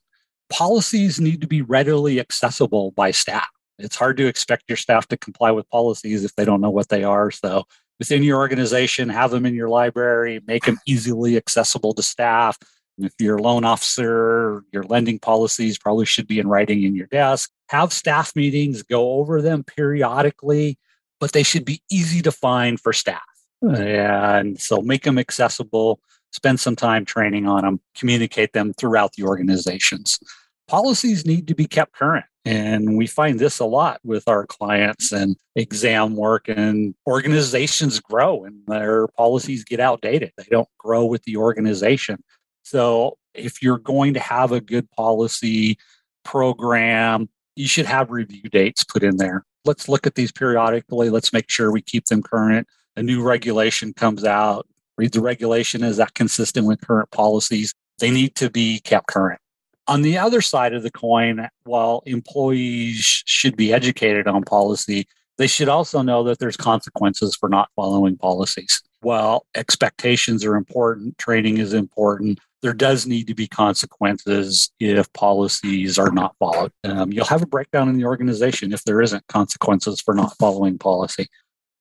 Policies 0.52 1.20
need 1.20 1.42
to 1.42 1.48
be 1.48 1.64
readily 1.64 2.20
accessible 2.20 2.92
by 2.92 3.10
staff 3.10 3.48
it's 3.78 3.96
hard 3.96 4.18
to 4.18 4.28
expect 4.28 4.64
your 4.68 4.78
staff 4.78 5.08
to 5.08 5.18
comply 5.18 5.52
with 5.52 5.70
policies 5.70 6.24
if 6.24 6.36
they 6.36 6.46
don't 6.46 6.62
know 6.62 6.70
what 6.70 6.90
they 6.90 7.04
are. 7.04 7.32
So 7.32 7.66
within 8.00 8.24
your 8.24 8.40
organization, 8.40 9.10
have 9.10 9.32
them 9.32 9.46
in 9.46 9.54
your 9.54 9.70
library, 9.70 10.42
make 10.48 10.66
them 10.66 10.78
easily 10.86 11.38
accessible 11.38 11.94
to 11.94 12.04
staff. 12.04 12.58
If 12.98 13.14
you're 13.20 13.38
a 13.38 13.42
loan 13.42 13.66
officer, 13.66 14.64
your 14.72 14.84
lending 14.84 15.20
policies 15.20 15.78
probably 15.78 16.06
should 16.06 16.28
be 16.28 16.40
in 16.40 16.48
writing 16.48 16.84
in 16.84 16.96
your 16.96 17.08
desk. 17.08 17.52
Have 17.70 17.92
staff 17.92 18.34
meetings, 18.36 18.84
go 18.84 19.14
over 19.14 19.42
them 19.42 19.64
periodically, 19.64 20.78
but 21.20 21.34
they 21.34 21.44
should 21.44 21.66
be 21.66 21.82
easy 21.92 22.22
to 22.22 22.32
find 22.32 22.80
for 22.80 22.94
staff. 22.94 23.22
And 23.62 24.60
so 24.60 24.82
make 24.82 25.04
them 25.04 25.18
accessible, 25.18 26.00
spend 26.32 26.60
some 26.60 26.76
time 26.76 27.04
training 27.04 27.48
on 27.48 27.64
them, 27.64 27.82
communicate 27.98 28.54
them 28.54 28.74
throughout 28.74 29.14
the 29.14 29.24
organizations. 29.24 30.20
Policies 30.68 31.26
need 31.26 31.48
to 31.48 31.56
be 31.56 31.66
kept 31.66 31.94
current. 31.94 32.26
And 32.46 32.96
we 32.96 33.08
find 33.08 33.40
this 33.40 33.58
a 33.60 33.66
lot 33.66 34.00
with 34.04 34.28
our 34.28 34.46
clients 34.46 35.12
and 35.12 35.36
exam 35.56 36.16
work, 36.16 36.48
and 36.48 36.94
organizations 37.08 38.00
grow 38.00 38.44
and 38.46 38.62
their 38.68 39.08
policies 39.18 39.64
get 39.64 39.80
outdated. 39.80 40.32
They 40.38 40.46
don't 40.52 40.70
grow 40.78 41.06
with 41.06 41.24
the 41.24 41.38
organization. 41.38 42.24
So, 42.64 43.18
if 43.34 43.62
you're 43.62 43.80
going 43.80 44.14
to 44.14 44.20
have 44.20 44.52
a 44.52 44.62
good 44.62 44.90
policy 44.92 45.78
program, 46.24 47.30
you 47.56 47.68
should 47.68 47.86
have 47.86 48.12
review 48.12 48.44
dates 48.44 48.84
put 48.84 49.04
in 49.04 49.18
there. 49.18 49.44
Let's 49.66 49.90
look 49.90 50.06
at 50.06 50.16
these 50.16 50.32
periodically. 50.32 51.10
Let's 51.10 51.34
make 51.34 51.50
sure 51.50 51.72
we 51.72 51.82
keep 51.82 52.06
them 52.06 52.22
current. 52.22 52.68
A 52.96 53.04
new 53.04 53.24
regulation 53.24 53.94
comes 53.94 54.24
out, 54.24 54.68
read 54.98 55.14
the 55.14 55.22
regulation. 55.22 55.84
Is 55.84 55.98
that 55.98 56.14
consistent 56.14 56.68
with 56.68 56.82
current 56.82 57.12
policies? 57.12 57.74
They 58.00 58.12
need 58.12 58.36
to 58.36 58.50
be 58.50 58.80
kept 58.80 59.08
current. 59.08 59.40
On 59.88 60.02
the 60.02 60.18
other 60.18 60.42
side 60.42 60.74
of 60.74 60.84
the 60.84 60.92
coin, 60.92 61.48
while 61.64 62.02
employees 62.06 62.98
should 63.26 63.56
be 63.56 63.72
educated 63.72 64.28
on 64.28 64.44
policy, 64.44 65.08
they 65.38 65.48
should 65.48 65.70
also 65.70 66.02
know 66.02 66.24
that 66.24 66.40
there's 66.40 66.58
consequences 66.58 67.36
for 67.36 67.50
not 67.50 67.70
following 67.76 68.18
policies. 68.18 68.82
While 69.02 69.46
expectations 69.54 70.44
are 70.44 70.56
important, 70.56 71.18
training 71.18 71.60
is 71.60 71.74
important, 71.74 72.40
there 72.62 72.74
does 72.74 73.06
need 73.06 73.28
to 73.28 73.36
be 73.36 73.48
consequences 73.48 74.72
if 74.80 75.12
policies 75.14 76.00
are 76.00 76.12
not 76.12 76.36
followed. 76.40 76.72
Um, 76.84 77.12
you'll 77.12 77.26
have 77.26 77.44
a 77.44 77.48
breakdown 77.48 77.90
in 77.90 77.98
the 77.98 78.06
organization 78.06 78.74
if 78.74 78.84
there 78.86 79.02
isn't 79.02 79.28
consequences 79.28 80.02
for 80.02 80.16
not 80.16 80.36
following 80.40 80.80
policy. 80.80 81.28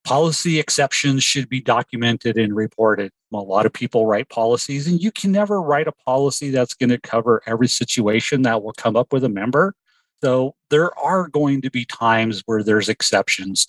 Policy 0.04 0.58
exceptions 0.58 1.24
should 1.24 1.48
be 1.48 1.60
documented 1.60 2.36
and 2.36 2.54
reported. 2.54 3.10
A 3.32 3.38
lot 3.38 3.66
of 3.66 3.72
people 3.72 4.06
write 4.06 4.28
policies, 4.28 4.86
and 4.86 5.02
you 5.02 5.10
can 5.10 5.32
never 5.32 5.62
write 5.62 5.88
a 5.88 5.92
policy 5.92 6.50
that's 6.50 6.74
going 6.74 6.90
to 6.90 7.00
cover 7.00 7.42
every 7.46 7.68
situation 7.68 8.42
that 8.42 8.62
will 8.62 8.74
come 8.74 8.96
up 8.96 9.12
with 9.12 9.24
a 9.24 9.28
member. 9.28 9.74
So 10.22 10.54
there 10.70 10.96
are 10.98 11.28
going 11.28 11.62
to 11.62 11.70
be 11.70 11.84
times 11.84 12.42
where 12.46 12.62
there's 12.62 12.88
exceptions 12.88 13.66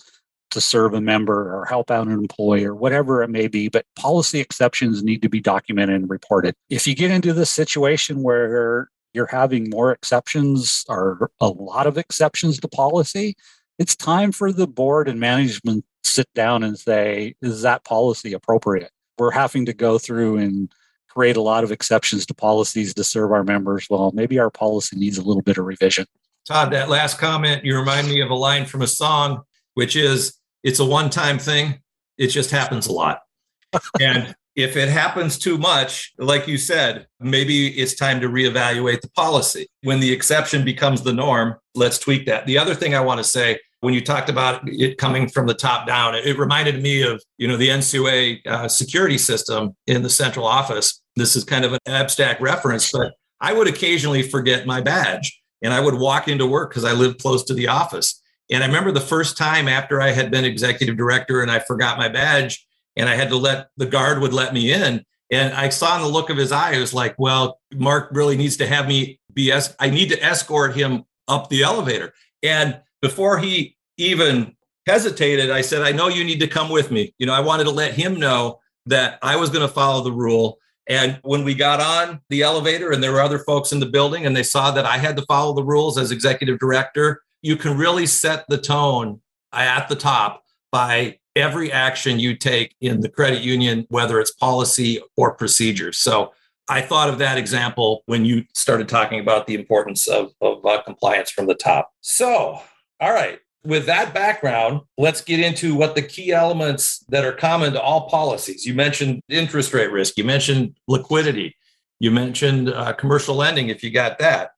to 0.52 0.62
serve 0.62 0.94
a 0.94 1.02
member 1.02 1.54
or 1.54 1.66
help 1.66 1.90
out 1.90 2.08
an 2.08 2.14
employee 2.14 2.66
or 2.66 2.76
whatever 2.76 3.24
it 3.24 3.30
may 3.30 3.48
be, 3.48 3.68
but 3.68 3.86
policy 3.96 4.40
exceptions 4.40 5.04
need 5.04 5.22
to 5.22 5.30
be 5.30 5.42
documented 5.42 5.96
and 5.96 6.10
reported. 6.10 6.54
If 6.70 6.86
you 6.86 6.96
get 6.96 7.12
into 7.12 7.34
this 7.34 7.50
situation 7.50 8.24
where 8.24 8.90
you're 9.14 9.26
having 9.26 9.70
more 9.70 9.92
exceptions 9.92 10.86
or 10.88 11.32
a 11.40 11.48
lot 11.48 11.88
of 11.88 11.98
exceptions 11.98 12.60
to 12.60 12.68
policy, 12.68 13.36
it's 13.80 13.96
time 13.96 14.32
for 14.32 14.52
the 14.52 14.68
board 14.68 15.10
and 15.10 15.20
management 15.20 15.84
sit 16.06 16.28
down 16.34 16.64
and 16.64 16.78
say, 16.78 17.36
is 17.42 17.62
that 17.64 17.84
policy 17.84 18.34
appropriate? 18.34 18.92
We're 19.18 19.32
having 19.32 19.66
to 19.66 19.74
go 19.74 19.98
through 19.98 20.38
and 20.38 20.72
create 21.10 21.38
a 21.38 21.42
lot 21.42 21.64
of 21.64 21.72
exceptions 21.72 22.26
to 22.26 22.34
policies 22.34 22.94
to 22.94 23.04
serve 23.04 23.32
our 23.32 23.44
members. 23.44 23.88
Well, 23.90 24.12
maybe 24.14 24.38
our 24.40 24.50
policy 24.50 24.98
needs 24.98 25.18
a 25.18 25.24
little 25.24 25.42
bit 25.42 25.58
of 25.58 25.66
revision. 25.66 26.06
Todd, 26.46 26.72
that 26.74 26.90
last 26.90 27.18
comment, 27.18 27.64
you 27.66 27.78
remind 27.78 28.08
me 28.08 28.22
of 28.22 28.30
a 28.30 28.36
line 28.36 28.66
from 28.66 28.82
a 28.82 28.88
song, 28.88 29.44
which 29.74 29.96
is, 29.96 30.38
it's 30.64 30.80
a 30.80 30.86
one 30.86 31.10
time 31.10 31.40
thing. 31.40 31.80
It 32.18 32.28
just 32.28 32.52
happens 32.52 32.88
a 32.88 32.92
lot. 32.92 33.22
and 34.00 34.36
if 34.56 34.78
it 34.78 34.90
happens 34.90 35.38
too 35.38 35.58
much, 35.58 36.14
like 36.18 36.48
you 36.48 36.58
said, 36.58 37.08
maybe 37.20 37.68
it's 37.68 37.96
time 37.96 38.22
to 38.22 38.30
reevaluate 38.30 39.02
the 39.02 39.10
policy. 39.10 39.68
When 39.84 40.00
the 40.00 40.12
exception 40.12 40.64
becomes 40.64 41.02
the 41.02 41.14
norm, 41.14 41.56
let's 41.74 42.00
tweak 42.00 42.26
that. 42.28 42.46
The 42.46 42.58
other 42.58 42.74
thing 42.74 42.96
I 42.96 43.02
want 43.02 43.20
to 43.20 43.24
say 43.24 43.60
when 43.86 43.94
you 43.94 44.02
talked 44.02 44.30
about 44.30 44.62
it 44.66 44.98
coming 44.98 45.30
from 45.30 45.46
the 45.46 45.54
top 45.54 45.86
down, 45.86 46.16
it, 46.16 46.40
reminded 46.40 46.82
me 46.82 47.04
of 47.04 47.24
you 47.38 47.48
know 47.48 47.56
the 47.56 47.70
NCUA 47.70 48.48
uh, 48.48 48.68
security 48.68 49.20
system 49.20 49.76
in 49.86 50.02
the 50.02 50.10
central 50.10 50.48
office. 50.48 51.04
This 51.16 51.36
is 51.36 51.44
kind 51.44 51.64
of 51.64 51.74
an 51.74 51.80
abstract 51.86 52.42
reference, 52.42 52.92
but 52.92 53.14
I 53.40 53.54
would 53.54 53.68
occasionally 53.68 54.24
forget 54.24 54.66
my 54.66 54.82
badge, 54.82 55.40
and 55.62 55.72
I 55.72 55.82
would 55.82 55.94
walk 55.94 56.28
into 56.28 56.48
work 56.48 56.72
because 56.72 56.84
I 56.84 56.94
lived 56.94 57.22
close 57.22 57.44
to 57.44 57.54
the 57.54 57.68
office. 57.68 58.20
And 58.50 58.64
I 58.64 58.66
remember 58.66 58.92
the 58.92 59.02
first 59.02 59.38
time 59.38 59.68
after 59.68 60.02
I 60.02 60.10
had 60.10 60.32
been 60.32 60.46
executive 60.46 60.98
director 60.98 61.42
and 61.42 61.52
I 61.52 61.60
forgot 61.60 62.00
my 62.00 62.10
badge, 62.10 62.66
and 62.96 63.08
I 63.08 63.14
had 63.14 63.30
to 63.30 63.38
let 63.38 63.68
the 63.78 63.86
guard 63.86 64.20
would 64.20 64.34
let 64.34 64.52
me 64.52 64.74
in. 64.74 65.06
And 65.32 65.54
I 65.54 65.70
saw 65.70 65.96
in 65.96 66.02
the 66.02 66.08
look 66.08 66.32
of 66.32 66.38
his 66.38 66.52
eye, 66.52 66.74
it 66.74 66.80
was 66.80 66.94
like, 66.94 67.14
well, 67.20 67.60
Mark 67.72 68.10
really 68.14 68.36
needs 68.36 68.58
to 68.58 68.68
have 68.68 68.88
me 68.88 69.20
be, 69.32 69.54
I 69.54 69.90
need 69.92 70.10
to 70.10 70.24
escort 70.24 70.76
him 70.76 71.04
up 71.28 71.50
the 71.50 71.62
elevator. 71.62 72.16
And 72.42 72.80
before 73.00 73.38
he 73.38 73.75
even 73.98 74.56
hesitated, 74.88 75.52
I 75.52 75.62
said, 75.62 75.82
I 75.82 75.92
know 75.92 76.08
you 76.08 76.24
need 76.24 76.40
to 76.40 76.48
come 76.48 76.70
with 76.70 76.92
me. 76.92 77.14
You 77.18 77.26
know, 77.26 77.34
I 77.34 77.40
wanted 77.40 77.66
to 77.66 77.72
let 77.72 77.94
him 77.94 78.20
know 78.20 78.60
that 78.86 79.20
I 79.22 79.36
was 79.36 79.50
going 79.50 79.68
to 79.68 79.74
follow 79.74 80.04
the 80.04 80.12
rule. 80.12 80.60
And 80.88 81.20
when 81.24 81.44
we 81.44 81.56
got 81.56 81.82
on 81.82 82.22
the 82.30 82.44
elevator 82.44 82.92
and 82.92 83.02
there 83.02 83.12
were 83.12 83.22
other 83.22 83.40
folks 83.40 83.72
in 83.72 83.80
the 83.80 83.88
building 83.88 84.26
and 84.26 84.36
they 84.36 84.44
saw 84.44 84.70
that 84.72 84.86
I 84.86 84.98
had 84.98 85.18
to 85.18 85.24
follow 85.24 85.54
the 85.54 85.64
rules 85.64 85.98
as 85.98 86.12
executive 86.12 86.60
director, 86.60 87.24
you 87.42 87.56
can 87.56 87.78
really 87.78 88.06
set 88.06 88.46
the 88.50 88.58
tone 88.58 89.22
at 89.52 89.90
the 89.90 89.96
top 89.96 90.44
by 90.72 91.18
every 91.36 91.72
action 91.72 92.20
you 92.20 92.36
take 92.36 92.76
in 92.82 93.02
the 93.02 93.10
credit 93.10 93.42
union, 93.42 93.86
whether 93.90 94.20
it's 94.20 94.32
policy 94.32 95.02
or 95.18 95.34
procedures. 95.34 95.98
So 95.98 96.34
I 96.70 96.82
thought 96.82 97.10
of 97.10 97.18
that 97.20 97.38
example 97.38 98.04
when 98.06 98.26
you 98.26 98.44
started 98.54 98.90
talking 98.90 99.20
about 99.20 99.48
the 99.48 99.56
importance 99.56 100.08
of, 100.08 100.34
of 100.42 100.66
uh, 100.66 100.82
compliance 100.84 101.30
from 101.30 101.48
the 101.48 101.56
top. 101.56 101.92
So, 102.02 102.60
all 103.00 103.14
right, 103.14 103.40
with 103.66 103.86
that 103.88 104.14
background, 104.14 104.82
let's 104.98 105.22
get 105.22 105.40
into 105.40 105.76
what 105.76 105.96
the 105.96 106.02
key 106.02 106.32
elements 106.32 107.00
that 107.10 107.26
are 107.26 107.34
common 107.34 107.74
to 107.74 107.82
all 107.82 108.10
policies. 108.10 108.66
You 108.66 108.74
mentioned 108.74 109.22
interest 109.30 109.74
rate 109.74 109.92
risk, 109.92 110.18
you 110.18 110.24
mentioned 110.24 110.76
liquidity, 110.88 111.56
you 112.00 112.12
mentioned 112.12 112.70
uh, 112.70 112.94
commercial 112.94 113.36
lending, 113.36 113.70
if 113.70 113.84
you 113.84 113.92
got 113.92 114.20
that. 114.20 114.52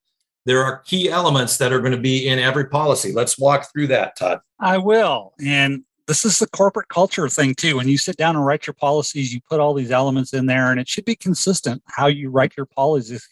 There 0.46 0.64
are 0.64 0.80
key 0.80 1.10
elements 1.10 1.58
that 1.58 1.74
are 1.74 1.80
going 1.80 1.92
to 1.92 2.00
be 2.00 2.28
in 2.28 2.40
every 2.40 2.70
policy. 2.70 3.12
Let's 3.12 3.38
walk 3.38 3.72
through 3.72 3.88
that, 3.88 4.16
Todd. 4.16 4.40
I 4.60 4.78
will. 4.78 5.34
And 5.44 5.84
this 6.08 6.24
is 6.24 6.40
the 6.40 6.48
corporate 6.48 6.88
culture 6.88 7.28
thing 7.28 7.54
too. 7.54 7.76
When 7.76 7.90
you 7.90 7.98
sit 7.98 8.16
down 8.16 8.38
and 8.38 8.46
write 8.46 8.66
your 8.66 8.74
policies, 8.74 9.34
you 9.34 9.42
put 9.42 9.60
all 9.60 9.74
these 9.74 9.92
elements 9.92 10.34
in 10.34 10.46
there, 10.46 10.72
and 10.72 10.80
it 10.80 10.88
should 10.88 11.04
be 11.04 11.18
consistent 11.18 11.84
how 11.86 12.08
you 12.08 12.30
write 12.30 12.56
your 12.56 12.66
policies 12.66 13.28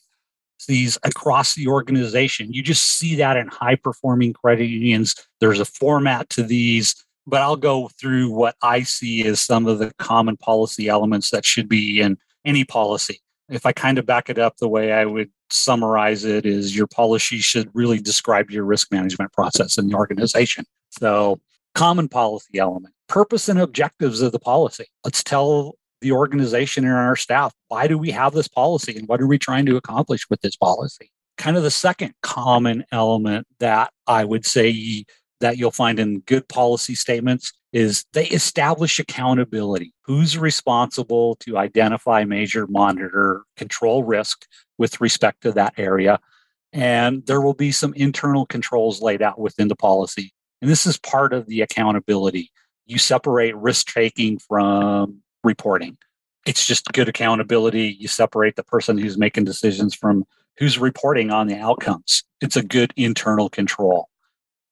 these 0.68 0.98
across 1.04 1.56
the 1.56 1.68
organization. 1.68 2.52
You 2.52 2.64
just 2.64 2.98
see 2.98 3.16
that 3.16 3.38
in 3.38 3.48
high 3.48 3.76
performing 3.76 4.34
credit 4.34 4.66
unions. 4.66 5.16
There's 5.40 5.60
a 5.60 5.66
format 5.66 6.30
to 6.32 6.44
these, 6.44 6.96
but 7.28 7.42
I'll 7.42 7.56
go 7.56 7.90
through 8.00 8.32
what 8.32 8.56
I 8.62 8.84
see 8.84 9.26
as 9.26 9.40
some 9.40 9.68
of 9.68 9.80
the 9.80 9.92
common 10.00 10.38
policy 10.38 10.88
elements 10.88 11.32
that 11.32 11.46
should 11.46 11.70
be 11.70 12.02
in 12.02 12.18
any 12.46 12.64
policy. 12.64 13.22
If 13.50 13.66
I 13.66 13.74
kind 13.74 13.98
of 13.98 14.06
back 14.06 14.30
it 14.30 14.40
up, 14.40 14.58
the 14.58 14.68
way 14.68 14.92
I 14.92 15.06
would 15.06 15.30
summarize 15.52 16.26
it 16.26 16.46
is 16.46 16.76
your 16.76 16.88
policy 16.88 17.38
should 17.38 17.70
really 17.74 18.00
describe 18.00 18.50
your 18.50 18.64
risk 18.64 18.92
management 18.92 19.32
process 19.34 19.78
in 19.78 19.88
the 19.88 19.96
organization. 19.96 20.66
So, 20.90 21.40
common 21.76 22.08
policy 22.08 22.58
element, 22.58 22.94
purpose 23.08 23.50
and 23.50 23.60
objectives 23.60 24.22
of 24.22 24.32
the 24.32 24.40
policy. 24.40 24.86
Let's 25.04 25.24
tell 25.24 25.76
the 26.02 26.12
organization 26.12 26.84
and 26.84 26.94
our 26.94 27.16
staff 27.16 27.54
why 27.68 27.88
do 27.88 27.98
we 27.98 28.12
have 28.12 28.34
this 28.34 28.48
policy 28.48 28.96
and 28.98 29.08
what 29.08 29.22
are 29.22 29.28
we 29.28 29.38
trying 29.38 29.66
to 29.66 29.78
accomplish 29.78 30.30
with 30.30 30.42
this 30.42 30.56
policy? 30.56 31.10
Kind 31.38 31.58
of 31.58 31.64
the 31.64 31.72
second 31.72 32.14
common 32.22 32.86
element 32.92 33.48
that 33.60 33.92
i 34.08 34.24
would 34.24 34.46
say 34.46 35.06
that 35.42 35.58
you'll 35.58 35.72
find 35.72 36.00
in 36.00 36.20
good 36.22 36.48
policy 36.48 36.96
statements 36.96 37.52
is 37.74 38.06
they 38.14 38.26
establish 38.28 39.00
accountability. 39.00 39.94
Who's 40.04 40.38
responsible 40.38 41.36
to 41.42 41.58
identify 41.58 42.24
measure 42.24 42.68
monitor 42.68 43.44
control 43.58 44.04
risk 44.04 44.46
with 44.78 45.02
respect 45.02 45.42
to 45.42 45.52
that 45.52 45.74
area? 45.78 46.20
And 46.72 47.26
there 47.26 47.42
will 47.42 47.54
be 47.54 47.74
some 47.74 47.94
internal 47.96 48.46
controls 48.46 49.02
laid 49.02 49.22
out 49.22 49.40
within 49.40 49.68
the 49.68 49.76
policy. 49.76 50.34
And 50.62 50.72
this 50.72 50.86
is 50.86 50.98
part 50.98 51.34
of 51.34 51.48
the 51.48 51.62
accountability. 51.62 52.50
You 52.86 52.98
separate 52.98 53.56
risk 53.58 53.94
taking 53.94 54.40
from 54.40 55.22
reporting. 55.46 55.98
It's 56.46 56.66
just 56.66 56.92
good 56.92 57.10
accountability. 57.10 57.96
You 58.00 58.08
separate 58.08 58.56
the 58.56 58.64
person 58.64 58.98
who's 58.98 59.18
making 59.18 59.46
decisions 59.46 59.96
from 59.96 60.26
who's 60.58 60.78
reporting 60.78 61.32
on 61.32 61.48
the 61.48 61.58
outcomes. 61.58 62.24
It's 62.42 62.58
a 62.58 62.64
good 62.64 62.94
internal 62.96 63.50
control. 63.50 64.10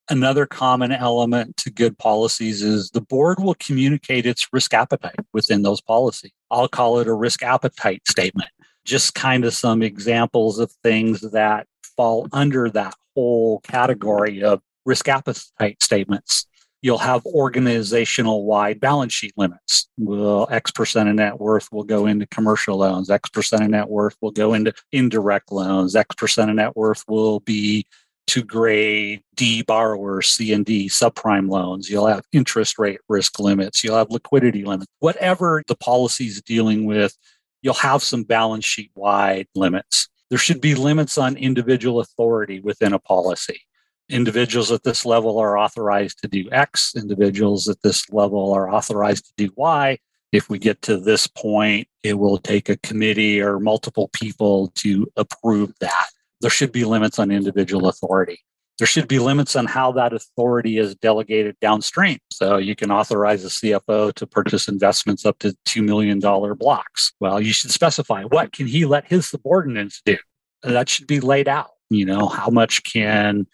Another 0.10 0.46
common 0.46 0.92
element 0.92 1.56
to 1.58 1.72
good 1.72 1.98
policies 1.98 2.62
is 2.62 2.90
the 2.90 3.02
board 3.02 3.40
will 3.40 3.56
communicate 3.56 4.26
its 4.26 4.48
risk 4.52 4.74
appetite 4.74 5.16
within 5.32 5.62
those 5.62 5.82
policies. 5.82 6.32
I'll 6.52 6.68
call 6.68 7.00
it 7.00 7.08
a 7.08 7.14
risk 7.14 7.42
appetite 7.42 8.02
statement. 8.08 8.50
Just 8.86 9.16
kind 9.16 9.46
of 9.46 9.54
some 9.54 9.82
examples 9.82 10.60
of 10.60 10.72
things 10.84 11.22
that 11.32 11.68
fall 11.96 12.28
under 12.34 12.70
that 12.72 12.96
whole 13.16 13.62
category 13.62 14.44
of 14.44 14.62
risk 14.86 15.08
appetite 15.08 15.82
statements 15.82 16.48
you'll 16.84 16.98
have 17.00 17.26
organizational 17.26 18.46
wide 18.46 18.80
balance 18.80 19.14
sheet 19.14 19.34
limits. 19.38 19.88
Well, 19.98 20.48
X 20.52 20.70
percent 20.70 21.10
of 21.10 21.16
net 21.16 21.40
worth 21.40 21.72
will 21.72 21.86
go 21.86 22.06
into 22.06 22.28
commercial 22.28 22.78
loans, 22.78 23.10
X 23.10 23.30
percent 23.30 23.64
of 23.64 23.70
net 23.70 23.90
worth 23.90 24.16
will 24.22 24.32
go 24.32 24.54
into 24.54 24.74
indirect 24.92 25.52
loans, 25.52 25.96
X 25.96 26.14
percent 26.16 26.52
of 26.52 26.58
net 26.58 26.76
worth 26.76 27.04
will 27.08 27.40
be 27.40 27.88
to 28.28 28.44
grade 28.44 29.22
D 29.36 29.64
borrowers, 29.64 30.30
C 30.30 30.54
and 30.54 30.66
D 30.66 30.88
subprime 30.88 31.50
loans. 31.50 31.90
You'll 31.90 32.08
have 32.08 32.26
interest 32.32 32.78
rate 32.78 33.00
risk 33.10 33.40
limits. 33.40 33.84
You'll 33.84 33.98
have 33.98 34.12
liquidity 34.12 34.64
limits. 34.64 34.88
Whatever 35.00 35.64
the 35.68 35.76
policy 35.76 36.28
is 36.28 36.42
dealing 36.42 36.86
with, 36.86 37.18
you'll 37.62 37.74
have 37.76 38.02
some 38.02 38.24
balance 38.24 38.66
sheet 38.66 38.92
wide 38.96 39.48
limits. 39.56 40.08
There 40.30 40.38
should 40.38 40.62
be 40.62 40.76
limits 40.76 41.18
on 41.18 41.36
individual 41.36 42.00
authority 42.00 42.60
within 42.60 42.94
a 42.94 43.00
policy 43.00 43.62
individuals 44.10 44.72
at 44.72 44.84
this 44.84 45.06
level 45.06 45.40
are 45.40 45.58
authorized 45.58 46.20
to 46.22 46.28
do 46.28 46.50
X, 46.52 46.94
individuals 46.96 47.68
at 47.68 47.82
this 47.82 48.10
level 48.10 48.54
are 48.54 48.70
authorized 48.70 49.26
to 49.26 49.34
do 49.38 49.54
Y. 49.56 49.98
If 50.32 50.50
we 50.50 50.58
get 50.58 50.82
to 50.84 50.98
this 50.98 51.28
point, 51.28 51.88
it 52.02 52.16
will 52.16 52.38
take 52.38 52.68
a 52.68 52.78
committee 52.78 53.42
or 53.42 53.60
multiple 53.60 54.10
people 54.14 54.72
to 54.76 55.08
approve 55.16 55.74
that. 55.80 56.08
There 56.42 56.50
should 56.50 56.72
be 56.72 56.86
limits 56.86 57.20
on 57.20 57.32
individual 57.32 57.88
authority. 57.88 58.40
There 58.80 58.88
should 58.88 59.08
be 59.08 59.20
limits 59.20 59.56
on 59.56 59.68
how 59.68 59.92
that 59.94 60.14
authority 60.14 60.80
is 60.80 60.96
delegated 60.96 61.56
downstream. 61.62 62.18
So 62.32 62.58
you 62.58 62.76
can 62.76 62.92
authorize 62.92 63.46
a 63.46 63.50
CFO 63.50 64.14
to 64.16 64.26
purchase 64.26 64.68
investments 64.68 65.26
up 65.26 65.38
to 65.40 65.56
$2 65.68 65.84
million 65.84 66.20
blocks. 66.20 67.14
Well, 67.20 67.40
you 67.40 67.54
should 67.54 67.72
specify 67.72 68.24
what 68.24 68.52
can 68.52 68.66
he 68.66 68.86
let 68.86 69.06
his 69.06 69.30
subordinates 69.30 70.02
do? 70.04 70.18
That 70.64 70.90
should 70.90 71.08
be 71.08 71.20
laid 71.20 71.48
out. 71.48 71.70
You 71.90 72.06
know, 72.06 72.28
how 72.28 72.50
much 72.50 72.84
can 72.84 73.46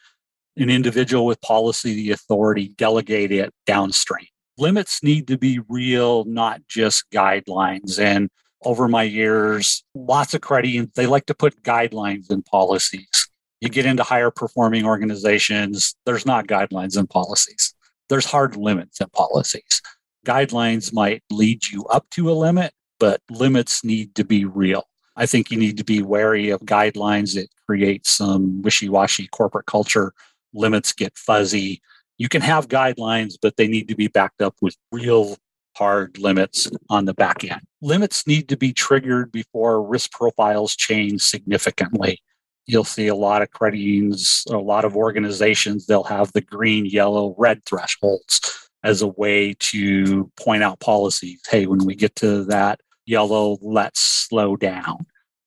an 0.58 0.70
individual 0.70 1.26
with 1.26 1.42
policy 1.42 1.94
the 1.94 2.12
authority 2.12 2.70
delegate 2.78 3.32
it 3.32 3.54
downstream. 3.66 4.28
Limits 4.58 5.04
need 5.04 5.28
to 5.28 5.38
be 5.38 5.60
real, 5.70 6.26
not 6.26 6.62
just 6.68 7.10
guidelines. 7.12 8.00
And 8.00 8.30
over 8.66 8.88
my 8.88 9.04
years, 9.04 9.84
lots 9.96 10.34
of 10.34 10.42
credit 10.42 10.94
they 10.96 11.06
like 11.06 11.26
to 11.28 11.34
put 11.34 11.64
guidelines 11.64 12.30
in 12.30 12.44
policies. 12.44 13.30
You 13.62 13.70
get 13.70 13.86
into 13.86 14.04
higher 14.04 14.32
performing 14.32 14.86
organizations, 14.86 15.96
there's 16.06 16.26
not 16.26 16.48
guidelines 16.48 16.98
and 16.98 17.10
policies. 17.10 17.74
There's 18.10 18.26
hard 18.26 18.56
limits 18.56 19.00
and 19.00 19.12
policies. 19.12 19.82
Guidelines 20.26 20.94
might 20.94 21.24
lead 21.30 21.68
you 21.68 21.86
up 21.86 22.10
to 22.12 22.32
a 22.32 22.34
limit, 22.34 22.74
but 23.00 23.22
limits 23.30 23.84
need 23.84 24.16
to 24.16 24.24
be 24.24 24.46
real. 24.46 24.86
I 25.16 25.26
think 25.26 25.52
you 25.52 25.58
need 25.58 25.78
to 25.78 25.84
be 25.84 26.02
wary 26.02 26.50
of 26.50 26.62
guidelines 26.62 27.36
that 27.36 27.50
create 27.66 28.08
some 28.08 28.62
wishy 28.62 28.90
washy 28.90 29.28
corporate 29.28 29.66
culture 29.66 30.14
limits 30.54 30.94
get 30.94 31.18
fuzzy. 31.18 31.82
You 32.18 32.30
can 32.30 32.42
have 32.42 32.68
guidelines, 32.68 33.36
but 33.42 33.58
they 33.58 33.68
need 33.68 33.88
to 33.88 33.96
be 33.96 34.08
backed 34.08 34.42
up 34.42 34.56
with 34.62 34.76
real 34.92 35.38
hard 35.76 36.18
limits 36.18 36.70
on 36.90 37.06
the 37.06 37.14
back 37.14 37.44
end. 37.44 37.62
Limits 37.82 38.28
need 38.28 38.50
to 38.50 38.58
be 38.58 38.74
triggered 38.74 39.32
before 39.32 39.82
risk 39.82 40.12
profiles 40.12 40.76
change 40.76 41.22
significantly. 41.22 42.20
You'll 42.66 42.84
see 42.84 43.08
a 43.08 43.16
lot 43.16 43.42
of 43.42 43.52
credit 43.52 43.80
unions, 43.80 44.44
a 44.50 44.58
lot 44.58 44.86
of 44.86 44.96
organizations, 44.96 45.86
they'll 45.86 46.04
have 46.04 46.32
the 46.34 46.42
green, 46.42 46.86
yellow, 46.86 47.34
red 47.38 47.64
thresholds 47.66 48.70
as 48.84 49.02
a 49.02 49.08
way 49.08 49.56
to 49.60 50.32
point 50.38 50.64
out 50.64 50.80
policies. 50.80 51.42
Hey, 51.50 51.66
when 51.66 51.86
we 51.86 51.96
get 51.96 52.16
to 52.18 52.46
that 52.46 52.82
yellow, 53.06 53.58
let's 53.62 54.02
slow 54.02 54.56
down. 54.56 55.06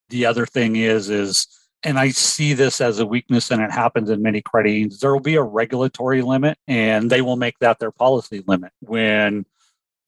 The 0.08 0.26
other 0.26 0.46
thing 0.46 0.76
is, 0.76 1.08
is 1.10 1.46
and 1.84 1.98
I 1.98 2.10
see 2.10 2.54
this 2.54 2.80
as 2.80 2.98
a 2.98 3.06
weakness, 3.06 3.50
and 3.50 3.62
it 3.62 3.70
happens 3.70 4.10
in 4.10 4.22
many 4.22 4.40
credit 4.40 4.70
unions. 4.70 5.00
There 5.00 5.12
will 5.12 5.20
be 5.20 5.36
a 5.36 5.42
regulatory 5.42 6.22
limit, 6.22 6.58
and 6.68 7.10
they 7.10 7.22
will 7.22 7.36
make 7.36 7.58
that 7.58 7.78
their 7.78 7.90
policy 7.90 8.42
limit. 8.46 8.72
When 8.80 9.44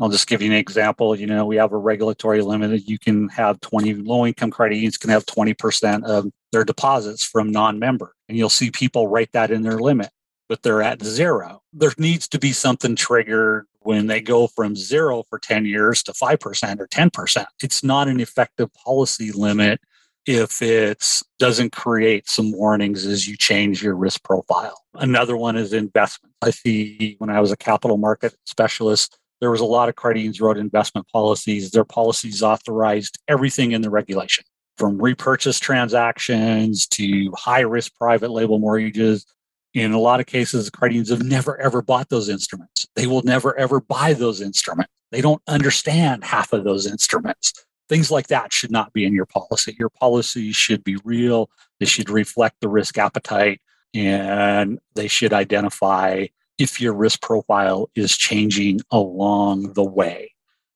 I'll 0.00 0.08
just 0.08 0.26
give 0.26 0.42
you 0.42 0.50
an 0.50 0.56
example. 0.56 1.14
You 1.14 1.26
know, 1.26 1.46
we 1.46 1.56
have 1.56 1.72
a 1.72 1.78
regulatory 1.78 2.42
limit. 2.42 2.70
That 2.70 2.88
you 2.88 2.98
can 2.98 3.28
have 3.28 3.60
20 3.60 3.94
low 3.94 4.26
income 4.26 4.50
credit 4.50 4.76
unions 4.76 4.96
can 4.96 5.10
have 5.10 5.24
20% 5.26 6.04
of 6.04 6.26
their 6.52 6.64
deposits 6.64 7.24
from 7.24 7.50
non 7.50 7.78
member. 7.78 8.14
And 8.28 8.36
you'll 8.36 8.50
see 8.50 8.70
people 8.70 9.08
write 9.08 9.32
that 9.32 9.50
in 9.50 9.62
their 9.62 9.78
limit, 9.78 10.10
but 10.48 10.62
they're 10.62 10.82
at 10.82 11.02
zero. 11.02 11.62
There 11.72 11.92
needs 11.96 12.26
to 12.28 12.38
be 12.38 12.52
something 12.52 12.96
triggered 12.96 13.66
when 13.80 14.06
they 14.06 14.20
go 14.20 14.46
from 14.46 14.74
zero 14.74 15.24
for 15.28 15.38
10 15.38 15.66
years 15.66 16.02
to 16.04 16.12
5% 16.12 16.80
or 16.80 16.88
10%. 16.88 17.46
It's 17.62 17.84
not 17.84 18.08
an 18.08 18.18
effective 18.18 18.72
policy 18.74 19.30
limit 19.30 19.80
if 20.26 20.62
it 20.62 21.04
doesn't 21.38 21.72
create 21.72 22.28
some 22.28 22.52
warnings 22.52 23.06
as 23.06 23.28
you 23.28 23.36
change 23.36 23.82
your 23.82 23.94
risk 23.94 24.22
profile. 24.22 24.82
Another 24.94 25.36
one 25.36 25.56
is 25.56 25.72
investment. 25.72 26.34
I 26.42 26.50
see 26.50 27.16
when 27.18 27.30
I 27.30 27.40
was 27.40 27.52
a 27.52 27.56
capital 27.56 27.96
market 27.96 28.34
specialist, 28.44 29.18
there 29.40 29.50
was 29.50 29.60
a 29.60 29.66
lot 29.66 29.88
of 29.88 29.94
unions 30.16 30.40
wrote 30.40 30.56
investment 30.56 31.06
policies. 31.08 31.70
Their 31.70 31.84
policies 31.84 32.42
authorized 32.42 33.18
everything 33.28 33.72
in 33.72 33.82
the 33.82 33.90
regulation 33.90 34.44
from 34.78 35.00
repurchase 35.00 35.60
transactions 35.60 36.86
to 36.88 37.32
high 37.36 37.60
risk 37.60 37.94
private 37.96 38.30
label 38.30 38.58
mortgages. 38.58 39.26
In 39.74 39.92
a 39.92 39.98
lot 39.98 40.20
of 40.20 40.26
cases, 40.26 40.70
unions 40.82 41.10
have 41.10 41.22
never 41.22 41.60
ever 41.60 41.82
bought 41.82 42.08
those 42.08 42.28
instruments. 42.28 42.86
They 42.94 43.06
will 43.06 43.22
never 43.22 43.56
ever 43.58 43.80
buy 43.80 44.14
those 44.14 44.40
instruments. 44.40 44.92
They 45.10 45.20
don't 45.20 45.42
understand 45.46 46.24
half 46.24 46.52
of 46.52 46.64
those 46.64 46.86
instruments. 46.86 47.52
Things 47.88 48.10
like 48.10 48.28
that 48.28 48.52
should 48.52 48.70
not 48.70 48.92
be 48.92 49.04
in 49.04 49.12
your 49.12 49.26
policy. 49.26 49.76
Your 49.78 49.90
policy 49.90 50.52
should 50.52 50.82
be 50.84 50.96
real. 51.04 51.50
They 51.80 51.86
should 51.86 52.08
reflect 52.08 52.60
the 52.60 52.68
risk 52.68 52.98
appetite 52.98 53.60
and 53.92 54.78
they 54.94 55.08
should 55.08 55.32
identify 55.32 56.26
if 56.58 56.80
your 56.80 56.94
risk 56.94 57.20
profile 57.20 57.90
is 57.94 58.16
changing 58.16 58.80
along 58.90 59.72
the 59.74 59.84
way. 59.84 60.32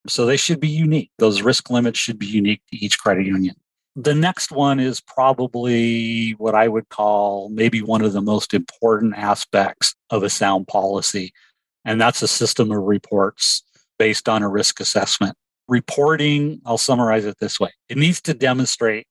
So 0.06 0.26
they 0.26 0.36
should 0.36 0.60
be 0.60 0.68
unique. 0.68 1.10
Those 1.18 1.42
risk 1.42 1.70
limits 1.70 1.98
should 1.98 2.18
be 2.18 2.26
unique 2.26 2.62
to 2.70 2.76
each 2.76 2.98
credit 2.98 3.26
union. 3.26 3.56
The 3.96 4.14
next 4.14 4.52
one 4.52 4.78
is 4.78 5.00
probably 5.00 6.32
what 6.32 6.54
I 6.54 6.68
would 6.68 6.88
call 6.88 7.48
maybe 7.48 7.82
one 7.82 8.02
of 8.02 8.12
the 8.12 8.20
most 8.20 8.54
important 8.54 9.14
aspects 9.16 9.94
of 10.10 10.22
a 10.22 10.30
sound 10.30 10.68
policy. 10.68 11.32
And 11.84 12.00
that's 12.00 12.22
a 12.22 12.28
system 12.28 12.70
of 12.70 12.78
reports 12.78 13.62
based 13.98 14.28
on 14.28 14.42
a 14.42 14.48
risk 14.48 14.80
assessment. 14.80 15.36
Reporting, 15.68 16.60
I'll 16.64 16.78
summarize 16.78 17.24
it 17.24 17.38
this 17.38 17.60
way. 17.60 17.70
It 17.88 17.98
needs 17.98 18.20
to 18.22 18.34
demonstrate 18.34 19.06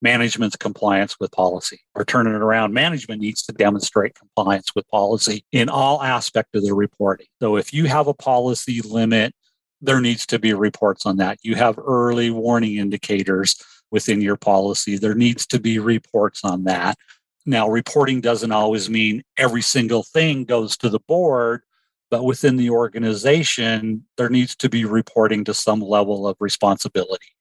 management's 0.00 0.56
compliance 0.56 1.16
with 1.20 1.30
policy 1.32 1.80
or 1.94 2.04
turn 2.04 2.26
it 2.26 2.34
around. 2.34 2.72
Management 2.72 3.20
needs 3.20 3.42
to 3.42 3.52
demonstrate 3.52 4.14
compliance 4.14 4.74
with 4.74 4.88
policy 4.88 5.44
in 5.52 5.68
all 5.68 6.02
aspect 6.02 6.54
of 6.54 6.62
the 6.62 6.72
reporting. 6.72 7.26
So 7.40 7.56
if 7.56 7.74
you 7.74 7.86
have 7.86 8.06
a 8.06 8.14
policy 8.14 8.80
limit 8.80 9.34
there 9.80 10.00
needs 10.00 10.26
to 10.26 10.38
be 10.38 10.52
reports 10.52 11.06
on 11.06 11.16
that. 11.18 11.38
You 11.42 11.54
have 11.54 11.78
early 11.78 12.30
warning 12.30 12.76
indicators 12.76 13.62
within 13.90 14.20
your 14.20 14.36
policy. 14.36 14.96
There 14.96 15.14
needs 15.14 15.46
to 15.48 15.60
be 15.60 15.78
reports 15.78 16.40
on 16.44 16.64
that. 16.64 16.96
Now 17.46 17.68
reporting 17.68 18.20
doesn't 18.20 18.52
always 18.52 18.90
mean 18.90 19.22
every 19.36 19.62
single 19.62 20.02
thing 20.02 20.44
goes 20.44 20.76
to 20.78 20.88
the 20.88 21.00
board 21.00 21.62
but 22.10 22.24
within 22.24 22.56
the 22.56 22.70
organization 22.70 24.04
there 24.16 24.28
needs 24.28 24.56
to 24.56 24.68
be 24.68 24.84
reporting 24.84 25.44
to 25.44 25.54
some 25.54 25.80
level 25.80 26.26
of 26.26 26.36
responsibility 26.40 27.34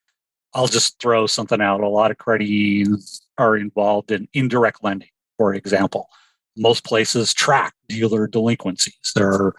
I'll 0.54 0.68
just 0.68 1.00
throw 1.00 1.28
something 1.28 1.62
out. 1.62 1.82
A 1.82 1.88
lot 1.88 2.10
of 2.10 2.18
credit 2.18 2.48
unions 2.48 3.22
are 3.38 3.58
involved 3.58 4.12
in 4.12 4.28
indirect 4.34 4.84
lending, 4.84 5.10
for 5.38 5.54
example. 5.54 6.08
Most 6.56 6.84
places 6.84 7.34
track 7.34 7.74
dealer 7.88 8.28
delinquencies. 8.28 9.12
There 9.16 9.54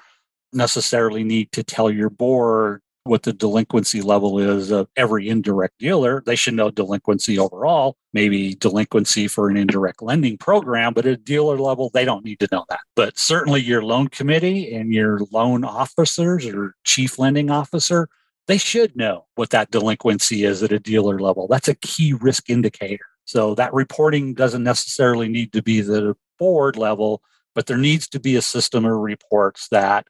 necessarily 0.52 1.22
need 1.24 1.52
to 1.52 1.62
tell 1.62 1.90
your 1.90 2.10
board 2.10 2.82
what 3.08 3.24
the 3.24 3.32
delinquency 3.32 4.00
level 4.00 4.38
is 4.38 4.70
of 4.70 4.88
every 4.96 5.28
indirect 5.28 5.78
dealer. 5.78 6.22
They 6.24 6.36
should 6.36 6.54
know 6.54 6.70
delinquency 6.70 7.38
overall, 7.38 7.96
maybe 8.12 8.54
delinquency 8.54 9.28
for 9.28 9.48
an 9.48 9.56
indirect 9.56 10.02
lending 10.02 10.38
program, 10.38 10.94
but 10.94 11.06
at 11.06 11.12
a 11.12 11.16
dealer 11.16 11.58
level, 11.58 11.90
they 11.92 12.04
don't 12.04 12.24
need 12.24 12.40
to 12.40 12.48
know 12.52 12.64
that. 12.68 12.80
But 12.94 13.18
certainly 13.18 13.60
your 13.60 13.82
loan 13.82 14.08
committee 14.08 14.74
and 14.74 14.92
your 14.92 15.20
loan 15.32 15.64
officers 15.64 16.46
or 16.46 16.74
chief 16.84 17.18
lending 17.18 17.50
officer 17.50 18.08
they 18.48 18.58
should 18.58 18.96
know 18.96 19.26
what 19.36 19.50
that 19.50 19.70
delinquency 19.70 20.44
is 20.44 20.62
at 20.62 20.72
a 20.72 20.78
dealer 20.78 21.20
level. 21.20 21.46
That's 21.46 21.68
a 21.68 21.74
key 21.74 22.14
risk 22.14 22.50
indicator. 22.50 23.04
So 23.26 23.54
that 23.56 23.74
reporting 23.74 24.32
doesn't 24.32 24.64
necessarily 24.64 25.28
need 25.28 25.52
to 25.52 25.62
be 25.62 25.82
the 25.82 26.16
board 26.38 26.76
level, 26.76 27.22
but 27.54 27.66
there 27.66 27.76
needs 27.76 28.08
to 28.08 28.18
be 28.18 28.36
a 28.36 28.42
system 28.42 28.86
of 28.86 28.92
reports 28.92 29.68
that 29.70 30.06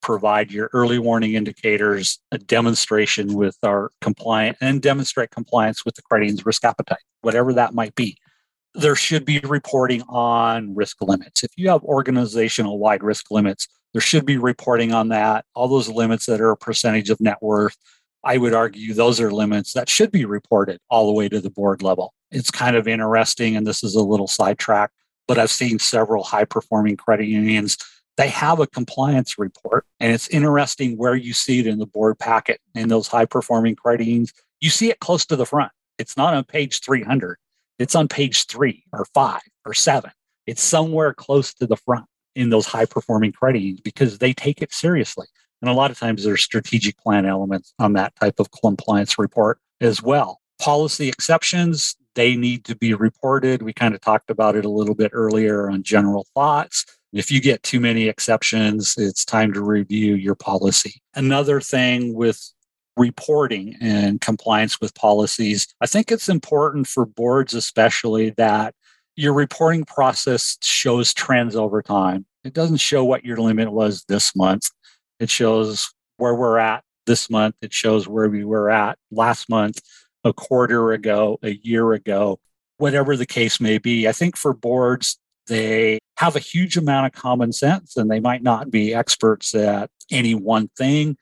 provide 0.00 0.50
your 0.50 0.70
early 0.72 0.98
warning 0.98 1.34
indicators, 1.34 2.18
a 2.32 2.38
demonstration 2.38 3.34
with 3.34 3.56
our 3.62 3.90
compliant 4.00 4.56
and 4.60 4.82
demonstrate 4.82 5.30
compliance 5.30 5.84
with 5.84 5.94
the 5.94 6.02
credit 6.02 6.26
union's 6.26 6.46
risk 6.46 6.64
appetite, 6.64 7.02
whatever 7.22 7.52
that 7.52 7.74
might 7.74 7.94
be. 7.94 8.16
There 8.74 8.94
should 8.94 9.24
be 9.24 9.40
reporting 9.40 10.02
on 10.08 10.74
risk 10.74 10.98
limits. 11.00 11.42
If 11.42 11.50
you 11.56 11.68
have 11.70 11.82
organizational 11.82 12.78
wide 12.78 13.02
risk 13.02 13.30
limits, 13.30 13.66
there 13.92 14.02
should 14.02 14.26
be 14.26 14.36
reporting 14.36 14.92
on 14.92 15.08
that. 15.08 15.44
All 15.54 15.68
those 15.68 15.88
limits 15.88 16.26
that 16.26 16.40
are 16.40 16.50
a 16.50 16.56
percentage 16.56 17.10
of 17.10 17.20
net 17.20 17.38
worth, 17.40 17.76
I 18.24 18.36
would 18.36 18.54
argue 18.54 18.94
those 18.94 19.20
are 19.20 19.30
limits 19.30 19.72
that 19.72 19.88
should 19.88 20.10
be 20.12 20.24
reported 20.24 20.80
all 20.90 21.06
the 21.06 21.12
way 21.12 21.28
to 21.28 21.40
the 21.40 21.50
board 21.50 21.82
level. 21.82 22.12
It's 22.30 22.50
kind 22.50 22.76
of 22.76 22.86
interesting, 22.86 23.56
and 23.56 23.66
this 23.66 23.82
is 23.82 23.94
a 23.94 24.02
little 24.02 24.26
sidetrack, 24.26 24.90
but 25.26 25.38
I've 25.38 25.50
seen 25.50 25.78
several 25.78 26.24
high 26.24 26.44
performing 26.44 26.96
credit 26.96 27.26
unions. 27.26 27.78
They 28.18 28.28
have 28.30 28.58
a 28.58 28.66
compliance 28.66 29.38
report, 29.38 29.86
and 30.00 30.12
it's 30.12 30.26
interesting 30.28 30.96
where 30.96 31.14
you 31.14 31.32
see 31.32 31.60
it 31.60 31.68
in 31.68 31.78
the 31.78 31.86
board 31.86 32.18
packet 32.18 32.60
in 32.74 32.88
those 32.88 33.06
high 33.06 33.26
performing 33.26 33.76
unions. 33.84 34.32
You 34.60 34.70
see 34.70 34.90
it 34.90 34.98
close 34.98 35.24
to 35.26 35.36
the 35.36 35.46
front. 35.46 35.70
It's 35.98 36.16
not 36.16 36.34
on 36.34 36.42
page 36.42 36.80
300, 36.80 37.38
it's 37.78 37.94
on 37.94 38.08
page 38.08 38.46
three 38.46 38.82
or 38.92 39.04
five 39.14 39.40
or 39.64 39.72
seven. 39.72 40.10
It's 40.48 40.62
somewhere 40.62 41.14
close 41.14 41.54
to 41.54 41.66
the 41.66 41.76
front 41.76 42.06
in 42.34 42.50
those 42.50 42.66
high 42.66 42.86
performing 42.86 43.34
unions 43.40 43.80
because 43.80 44.18
they 44.18 44.32
take 44.32 44.62
it 44.62 44.72
seriously. 44.72 45.28
And 45.62 45.70
a 45.70 45.74
lot 45.74 45.92
of 45.92 45.98
times 45.98 46.24
there's 46.24 46.42
strategic 46.42 46.98
plan 46.98 47.24
elements 47.24 47.72
on 47.78 47.92
that 47.92 48.16
type 48.16 48.40
of 48.40 48.50
compliance 48.50 49.16
report 49.16 49.60
as 49.80 50.02
well. 50.02 50.40
Policy 50.60 51.08
exceptions, 51.08 51.94
they 52.16 52.34
need 52.34 52.64
to 52.64 52.74
be 52.74 52.94
reported. 52.94 53.62
We 53.62 53.72
kind 53.72 53.94
of 53.94 54.00
talked 54.00 54.28
about 54.28 54.56
it 54.56 54.64
a 54.64 54.70
little 54.70 54.96
bit 54.96 55.12
earlier 55.14 55.70
on 55.70 55.84
general 55.84 56.26
thoughts. 56.34 56.84
If 57.12 57.30
you 57.30 57.40
get 57.40 57.62
too 57.62 57.80
many 57.80 58.08
exceptions, 58.08 58.94
it's 58.98 59.24
time 59.24 59.52
to 59.54 59.62
review 59.62 60.14
your 60.14 60.34
policy. 60.34 61.00
Another 61.14 61.60
thing 61.60 62.14
with 62.14 62.52
reporting 62.96 63.76
and 63.80 64.20
compliance 64.20 64.80
with 64.80 64.94
policies, 64.94 65.66
I 65.80 65.86
think 65.86 66.12
it's 66.12 66.28
important 66.28 66.86
for 66.86 67.06
boards, 67.06 67.54
especially, 67.54 68.30
that 68.30 68.74
your 69.16 69.32
reporting 69.32 69.84
process 69.84 70.58
shows 70.62 71.14
trends 71.14 71.56
over 71.56 71.82
time. 71.82 72.26
It 72.44 72.52
doesn't 72.52 72.76
show 72.76 73.04
what 73.04 73.24
your 73.24 73.38
limit 73.38 73.72
was 73.72 74.04
this 74.08 74.36
month. 74.36 74.70
It 75.18 75.30
shows 75.30 75.92
where 76.18 76.34
we're 76.34 76.58
at 76.58 76.84
this 77.06 77.30
month. 77.30 77.54
It 77.62 77.72
shows 77.72 78.06
where 78.06 78.28
we 78.28 78.44
were 78.44 78.70
at 78.70 78.98
last 79.10 79.48
month, 79.48 79.80
a 80.24 80.32
quarter 80.32 80.92
ago, 80.92 81.38
a 81.42 81.50
year 81.62 81.94
ago, 81.94 82.38
whatever 82.76 83.16
the 83.16 83.26
case 83.26 83.60
may 83.60 83.78
be. 83.78 84.06
I 84.06 84.12
think 84.12 84.36
for 84.36 84.52
boards, 84.52 85.18
they 85.48 85.98
have 86.16 86.36
a 86.36 86.40
huge 86.40 86.76
amount 86.76 87.06
of 87.06 87.20
common 87.20 87.52
sense 87.52 87.96
and 87.96 88.10
they 88.10 88.20
might 88.20 88.42
not 88.42 88.70
be 88.70 88.94
experts 88.94 89.54
at 89.54 89.90
any 90.10 90.34
one 90.34 90.68
thing. 90.76 91.16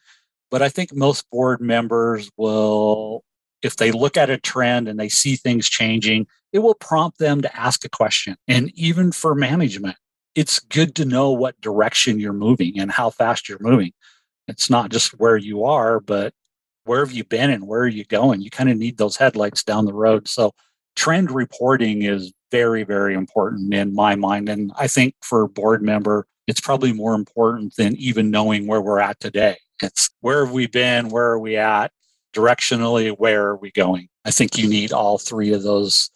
But 0.51 0.63
I 0.63 0.69
think 0.69 0.95
most 0.95 1.29
board 1.31 1.61
members 1.61 2.31
will, 2.37 3.25
if 3.63 3.77
they 3.77 3.91
look 3.91 4.17
at 4.17 4.31
a 4.31 4.39
trend 4.39 4.89
and 4.89 4.99
they 4.99 5.09
see 5.09 5.37
things 5.37 5.69
changing, 5.69 6.27
it 6.53 6.61
will 6.61 6.75
prompt 6.75 7.19
them 7.19 7.43
to 7.43 7.57
ask 7.57 7.85
a 7.85 7.89
question. 7.89 8.37
And 8.47 8.71
even 8.75 9.13
for 9.13 9.35
management, 9.35 9.97
it's 10.35 10.61
good 10.61 10.95
to 10.97 11.05
know 11.05 11.31
what 11.31 11.61
direction 11.61 12.21
you're 12.21 12.33
moving 12.33 12.79
and 12.79 12.91
how 12.91 13.11
fast 13.11 13.49
you're 13.49 13.59
moving. 13.61 13.93
It's 14.49 14.71
not 14.71 14.91
just 14.91 15.19
where 15.19 15.37
you 15.37 15.65
are, 15.65 15.99
but 15.99 16.33
where 16.85 17.05
have 17.05 17.13
you 17.13 17.25
been 17.25 17.51
and 17.51 17.67
where 17.67 17.81
are 17.81 17.89
you 17.89 18.05
going? 18.05 18.43
You 18.43 18.51
kind 18.51 18.71
of 18.71 18.77
need 18.79 18.97
those 18.97 19.17
headlights 19.17 19.65
down 19.65 19.87
the 19.87 19.95
road. 19.95 20.29
So, 20.29 20.53
trend 20.95 21.31
reporting 21.31 22.03
is 22.03 22.33
very, 22.51 22.85
very 22.85 23.15
important 23.15 23.75
in 23.75 23.95
my 23.95 24.15
mind. 24.15 24.49
And 24.49 24.73
I 24.79 24.89
think 24.89 25.15
for 25.23 25.43
a 25.43 25.49
board 25.49 25.83
member, 25.83 26.27
it's 26.47 26.61
probably 26.61 26.93
more 26.93 27.15
important 27.15 27.75
than 27.77 27.97
even 27.97 28.31
knowing 28.31 28.67
where 28.67 28.81
we're 28.81 29.01
at 29.01 29.19
today. 29.21 29.57
It's 29.83 30.11
where 30.21 30.45
have 30.45 30.55
we 30.55 30.67
been? 30.67 31.09
Where 31.09 31.27
are 31.27 31.39
we 31.39 31.57
at? 31.57 31.91
Directionally, 32.35 33.17
where 33.17 33.47
are 33.49 33.57
we 33.57 33.71
going? 33.73 34.09
I 34.25 34.31
think 34.31 34.57
you 34.57 34.69
need 34.69 34.93
all 34.93 35.19
three 35.19 35.53
of 35.53 35.63
those 35.63 36.11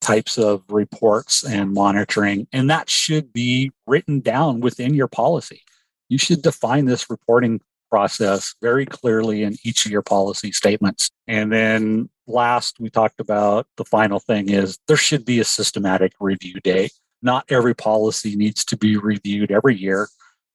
types 0.00 0.38
of 0.38 0.62
reports 0.68 1.44
and 1.44 1.72
monitoring. 1.72 2.48
And 2.52 2.70
that 2.70 2.88
should 2.88 3.32
be 3.32 3.70
written 3.86 4.20
down 4.20 4.60
within 4.60 4.94
your 4.94 5.08
policy. 5.08 5.62
You 6.08 6.18
should 6.18 6.42
define 6.42 6.86
this 6.86 7.10
reporting 7.10 7.60
process 7.90 8.54
very 8.62 8.86
clearly 8.86 9.42
in 9.42 9.56
each 9.64 9.84
of 9.84 9.92
your 9.92 10.02
policy 10.02 10.52
statements. 10.52 11.10
And 11.26 11.52
then 11.52 12.08
last, 12.30 12.80
we 12.80 12.90
talked 12.90 13.20
about 13.20 13.66
the 13.76 13.84
final 13.84 14.20
thing 14.20 14.48
is 14.48 14.78
there 14.88 14.96
should 14.96 15.24
be 15.24 15.40
a 15.40 15.44
systematic 15.44 16.12
review 16.20 16.60
date. 16.62 16.92
Not 17.22 17.44
every 17.48 17.74
policy 17.74 18.36
needs 18.36 18.64
to 18.66 18.76
be 18.76 18.96
reviewed 18.96 19.50
every 19.50 19.76
year 19.76 20.08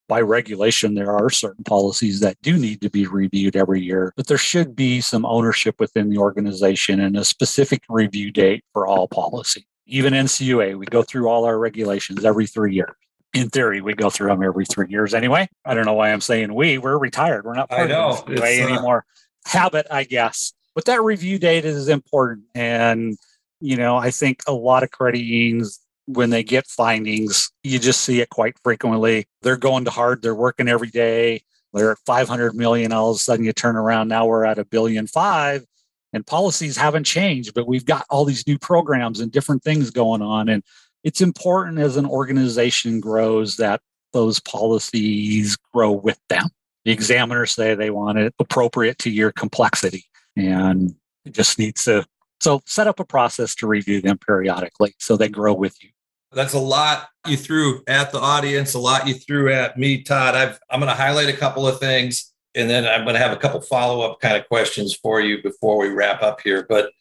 by 0.08 0.22
regulation, 0.22 0.94
there 0.94 1.12
are 1.12 1.30
certain 1.30 1.64
policies 1.64 2.20
that 2.20 2.38
do 2.42 2.58
need 2.58 2.82
to 2.82 2.90
be 2.90 3.08
reviewed 3.08 3.56
every 3.56 3.82
year, 3.82 4.14
but 4.16 4.28
there 4.28 4.38
should 4.38 4.76
be 4.76 5.02
some 5.02 5.26
ownership 5.26 5.80
within 5.80 6.10
the 6.10 6.18
organization 6.18 7.00
and 7.00 7.18
a 7.18 7.26
specific 7.26 7.84
review 7.90 8.32
date 8.32 8.64
for 8.74 8.86
all 8.86 9.08
policy. 9.08 9.66
Even 9.88 10.14
NCUA, 10.14 10.78
we 10.78 10.86
go 10.86 11.04
through 11.04 11.28
all 11.28 11.46
our 11.46 11.58
regulations 11.58 12.26
every 12.26 12.48
three 12.48 12.74
years. 12.76 12.94
In 13.34 13.50
theory, 13.50 13.82
we 13.82 13.94
go 13.94 14.10
through 14.10 14.30
them 14.30 14.44
every 14.44 14.66
three 14.66 14.88
years 14.90 15.14
anyway. 15.14 15.48
I 15.66 15.74
don't 15.74 15.86
know 15.86 15.94
why 15.94 16.12
I'm 16.12 16.22
saying 16.22 16.54
we. 16.54 16.78
We're 16.78 16.98
retired. 16.98 17.44
We're 17.44 17.56
not 17.56 17.70
part 17.70 17.92
of 17.92 18.26
NCUA 18.26 18.64
uh... 18.64 18.68
anymore. 18.68 19.06
Habit, 19.46 19.88
I 19.92 20.04
guess. 20.06 20.54
But 20.76 20.86
that 20.86 21.02
review 21.02 21.40
date 21.40 21.66
is 21.66 21.88
important. 21.88 22.46
And, 22.54 23.18
you 23.62 23.78
know, 23.78 23.96
I 23.96 24.12
think 24.12 24.44
a 24.48 24.54
lot 24.54 24.84
of 24.84 24.92
credit 24.92 25.22
unions 25.22 25.80
when 26.08 26.30
they 26.30 26.44
get 26.44 26.68
findings, 26.68 27.52
you 27.64 27.80
just 27.80 28.02
see 28.02 28.22
it 28.22 28.30
quite 28.30 28.60
frequently. 28.64 29.26
They're 29.42 29.58
going 29.58 29.86
to 29.86 29.92
hard, 29.92 30.22
they're 30.22 30.36
working 30.36 30.68
every 30.68 30.90
day. 30.90 31.42
They're 31.76 31.92
at 31.92 31.98
500 32.06 32.56
million. 32.56 32.94
All 32.94 33.12
of 33.12 33.18
a 33.18 33.20
sudden, 33.20 33.46
you 33.46 33.52
turn 33.52 33.76
around. 33.76 34.08
Now 34.08 34.26
we're 34.26 34.46
at 34.46 34.60
a 34.60 34.66
billion 34.66 35.08
five, 35.08 35.66
and 36.14 36.26
policies 36.26 36.78
haven't 36.78 37.04
changed, 37.04 37.54
but 37.54 37.68
we've 37.68 37.86
got 37.86 38.06
all 38.10 38.24
these 38.24 38.48
new 38.48 38.58
programs 38.58 39.20
and 39.20 39.32
different 39.32 39.62
things 39.62 39.92
going 39.92 40.22
on. 40.22 40.48
And 40.48 40.64
it's 41.04 41.20
important 41.20 41.80
as 41.80 41.98
an 41.98 42.06
organization 42.06 43.02
grows 43.02 43.58
that 43.58 43.82
those 44.14 44.40
policies 44.40 45.58
grow 45.74 45.92
with 45.92 46.20
them. 46.30 46.48
The 46.86 46.92
examiners 46.92 47.52
say 47.52 47.76
they 47.76 47.90
want 47.90 48.20
it 48.20 48.34
appropriate 48.40 48.98
to 49.00 49.10
your 49.10 49.34
complexity, 49.34 50.06
and 50.36 50.96
it 51.26 51.34
just 51.34 51.60
needs 51.60 51.84
to. 51.86 52.06
So 52.42 52.62
set 52.66 52.88
up 52.88 53.00
a 53.00 53.06
process 53.06 53.56
to 53.56 53.68
review 53.68 54.02
them 54.02 54.18
periodically 54.18 54.94
so 55.00 55.18
they 55.18 55.30
grow 55.30 55.54
with 55.54 55.82
you 55.82 55.90
that's 56.36 56.54
a 56.54 56.60
lot 56.60 57.10
you 57.26 57.38
threw 57.38 57.82
at 57.88 58.12
the 58.12 58.20
audience, 58.20 58.74
a 58.74 58.80
lot 58.80 59.08
you 59.08 59.14
threw 59.14 59.52
at 59.52 59.78
me, 59.80 60.04
Todd. 60.04 60.36
I've, 60.36 60.60
I'm 60.70 60.82
going 60.82 60.92
to 60.92 61.02
highlight 61.02 61.30
a 61.30 61.38
couple 61.38 61.66
of 61.66 61.80
things 61.80 62.34
and 62.54 62.70
then 62.70 62.86
I'm 62.86 63.04
going 63.04 63.16
to 63.16 63.22
have 63.22 63.32
a 63.32 63.38
couple 63.38 63.62
follow 63.62 64.02
up 64.02 64.20
kind 64.20 64.38
of 64.38 64.48
questions 64.48 64.94
for 64.94 65.22
you 65.22 65.42
before 65.42 65.78
we 65.78 65.90
wrap 65.90 66.22
up 66.22 66.42
here. 66.42 66.66
But, 66.68 66.92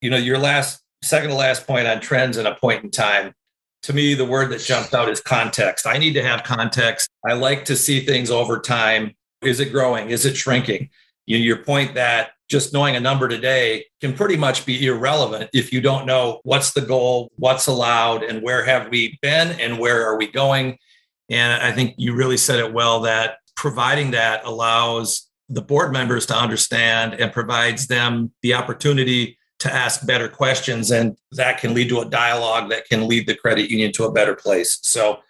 you 0.00 0.10
know, 0.10 0.16
your 0.16 0.38
last, 0.38 0.82
second 1.02 1.30
to 1.30 1.36
last 1.36 1.66
point 1.66 1.86
on 1.86 2.00
trends 2.00 2.36
and 2.36 2.46
a 2.46 2.54
point 2.56 2.84
in 2.84 2.90
time, 2.90 3.32
to 3.84 3.92
me, 3.92 4.14
the 4.14 4.26
word 4.26 4.50
that 4.50 4.60
jumped 4.60 4.92
out 4.92 5.08
is 5.08 5.20
context. 5.20 5.86
I 5.86 5.96
need 5.96 6.12
to 6.14 6.22
have 6.22 6.42
context. 6.42 7.08
I 7.26 7.32
like 7.32 7.64
to 7.66 7.76
see 7.76 8.00
things 8.00 8.30
over 8.30 8.58
time. 8.58 9.14
Is 9.40 9.60
it 9.60 9.72
growing? 9.72 10.10
Is 10.10 10.26
it 10.26 10.36
shrinking? 10.36 10.90
You, 11.26 11.38
your 11.38 11.58
point 11.58 11.94
that 11.94 12.32
just 12.50 12.72
knowing 12.72 12.96
a 12.96 13.00
number 13.00 13.28
today 13.28 13.84
can 14.00 14.12
pretty 14.12 14.36
much 14.36 14.66
be 14.66 14.84
irrelevant 14.84 15.48
if 15.54 15.72
you 15.72 15.80
don't 15.80 16.04
know 16.04 16.40
what's 16.42 16.72
the 16.72 16.80
goal, 16.80 17.30
what's 17.36 17.68
allowed, 17.68 18.24
and 18.24 18.42
where 18.42 18.64
have 18.64 18.90
we 18.90 19.18
been 19.22 19.58
and 19.60 19.78
where 19.78 20.04
are 20.04 20.18
we 20.18 20.26
going. 20.26 20.76
And 21.30 21.62
I 21.62 21.70
think 21.70 21.94
you 21.96 22.14
really 22.14 22.36
said 22.36 22.58
it 22.58 22.72
well 22.72 23.00
that 23.02 23.36
providing 23.54 24.10
that 24.10 24.44
allows 24.44 25.28
the 25.48 25.62
board 25.62 25.92
members 25.92 26.26
to 26.26 26.36
understand 26.36 27.14
and 27.14 27.32
provides 27.32 27.86
them 27.86 28.32
the 28.42 28.54
opportunity 28.54 29.38
to 29.60 29.72
ask 29.72 30.04
better 30.04 30.28
questions. 30.28 30.90
And 30.90 31.16
that 31.32 31.58
can 31.58 31.72
lead 31.72 31.88
to 31.90 32.00
a 32.00 32.04
dialogue 32.04 32.70
that 32.70 32.86
can 32.88 33.06
lead 33.06 33.28
the 33.28 33.36
credit 33.36 33.70
union 33.70 33.92
to 33.92 34.04
a 34.04 34.12
better 34.12 34.34
place. 34.34 34.78
So 34.82 35.20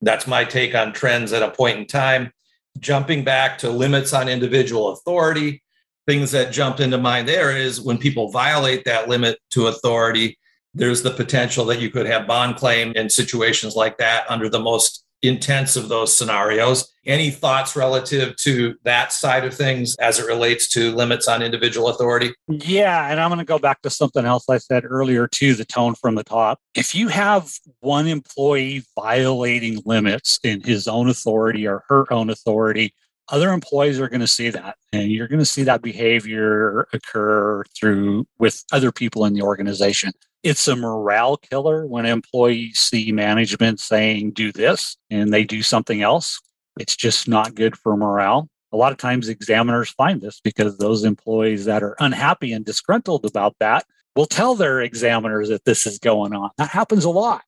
that's 0.00 0.26
my 0.26 0.44
take 0.44 0.74
on 0.74 0.94
trends 0.94 1.32
at 1.32 1.42
a 1.42 1.50
point 1.50 1.78
in 1.78 1.86
time. 1.86 2.32
Jumping 2.78 3.24
back 3.24 3.58
to 3.58 3.70
limits 3.70 4.12
on 4.14 4.28
individual 4.28 4.92
authority, 4.92 5.62
things 6.10 6.32
that 6.32 6.50
jumped 6.50 6.80
into 6.80 6.98
mind 6.98 7.28
there 7.28 7.56
is 7.56 7.80
when 7.80 7.96
people 7.96 8.32
violate 8.32 8.84
that 8.84 9.08
limit 9.08 9.38
to 9.48 9.68
authority, 9.68 10.36
there's 10.74 11.04
the 11.04 11.10
potential 11.12 11.64
that 11.64 11.80
you 11.80 11.88
could 11.88 12.04
have 12.04 12.26
bond 12.26 12.56
claim 12.56 12.90
in 12.96 13.08
situations 13.08 13.76
like 13.76 13.96
that 13.98 14.28
under 14.28 14.48
the 14.48 14.58
most 14.58 15.04
intense 15.22 15.76
of 15.76 15.88
those 15.88 16.16
scenarios. 16.16 16.92
Any 17.06 17.30
thoughts 17.30 17.76
relative 17.76 18.34
to 18.38 18.74
that 18.82 19.12
side 19.12 19.44
of 19.44 19.54
things 19.54 19.94
as 20.00 20.18
it 20.18 20.26
relates 20.26 20.68
to 20.70 20.92
limits 20.92 21.28
on 21.28 21.42
individual 21.42 21.86
authority? 21.86 22.34
Yeah, 22.48 23.08
and 23.08 23.20
I'm 23.20 23.28
going 23.28 23.38
to 23.38 23.44
go 23.44 23.60
back 23.60 23.80
to 23.82 23.90
something 23.90 24.24
else 24.24 24.48
I 24.50 24.58
said 24.58 24.84
earlier 24.84 25.28
too, 25.28 25.54
the 25.54 25.64
tone 25.64 25.94
from 25.94 26.16
the 26.16 26.24
top. 26.24 26.58
If 26.74 26.92
you 26.92 27.06
have 27.06 27.52
one 27.78 28.08
employee 28.08 28.82
violating 28.98 29.80
limits 29.84 30.40
in 30.42 30.60
his 30.62 30.88
own 30.88 31.08
authority 31.08 31.68
or 31.68 31.84
her 31.88 32.12
own 32.12 32.30
authority, 32.30 32.94
other 33.30 33.52
employees 33.52 34.00
are 34.00 34.08
going 34.08 34.20
to 34.20 34.26
see 34.26 34.50
that 34.50 34.76
and 34.92 35.10
you're 35.10 35.28
going 35.28 35.38
to 35.38 35.44
see 35.44 35.62
that 35.62 35.82
behavior 35.82 36.86
occur 36.92 37.64
through 37.78 38.26
with 38.38 38.64
other 38.72 38.92
people 38.92 39.24
in 39.24 39.34
the 39.34 39.42
organization. 39.42 40.12
It's 40.42 40.66
a 40.68 40.76
morale 40.76 41.36
killer 41.36 41.86
when 41.86 42.06
employees 42.06 42.78
see 42.78 43.12
management 43.12 43.78
saying 43.78 44.32
do 44.32 44.52
this 44.52 44.96
and 45.10 45.32
they 45.32 45.44
do 45.44 45.62
something 45.62 46.02
else. 46.02 46.40
It's 46.78 46.96
just 46.96 47.28
not 47.28 47.54
good 47.54 47.76
for 47.76 47.96
morale. 47.96 48.48
A 48.72 48.76
lot 48.76 48.92
of 48.92 48.98
times 48.98 49.28
examiners 49.28 49.90
find 49.90 50.20
this 50.20 50.40
because 50.40 50.78
those 50.78 51.04
employees 51.04 51.64
that 51.64 51.82
are 51.82 51.96
unhappy 51.98 52.52
and 52.52 52.64
disgruntled 52.64 53.24
about 53.24 53.56
that 53.60 53.84
will 54.16 54.26
tell 54.26 54.54
their 54.54 54.80
examiners 54.80 55.48
that 55.48 55.64
this 55.64 55.86
is 55.86 55.98
going 55.98 56.34
on. 56.34 56.50
That 56.56 56.70
happens 56.70 57.04
a 57.04 57.10
lot 57.10 57.42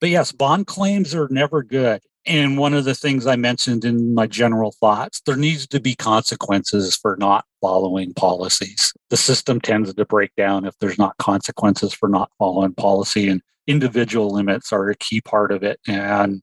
but 0.00 0.08
yes 0.08 0.32
bond 0.32 0.66
claims 0.66 1.14
are 1.14 1.28
never 1.30 1.62
good 1.62 2.00
and 2.28 2.58
one 2.58 2.74
of 2.74 2.84
the 2.84 2.94
things 2.94 3.26
I 3.26 3.36
mentioned 3.36 3.86
in 3.86 4.14
my 4.14 4.26
general 4.26 4.72
thoughts, 4.72 5.22
there 5.22 5.36
needs 5.36 5.66
to 5.68 5.80
be 5.80 5.94
consequences 5.94 6.94
for 6.94 7.16
not 7.16 7.46
following 7.62 8.12
policies. 8.12 8.92
The 9.08 9.16
system 9.16 9.62
tends 9.62 9.94
to 9.94 10.04
break 10.04 10.34
down 10.36 10.66
if 10.66 10.78
there's 10.78 10.98
not 10.98 11.16
consequences 11.16 11.94
for 11.94 12.06
not 12.06 12.30
following 12.38 12.74
policy, 12.74 13.28
and 13.28 13.40
individual 13.66 14.30
limits 14.30 14.74
are 14.74 14.90
a 14.90 14.96
key 14.96 15.22
part 15.22 15.50
of 15.50 15.62
it. 15.62 15.80
And 15.88 16.42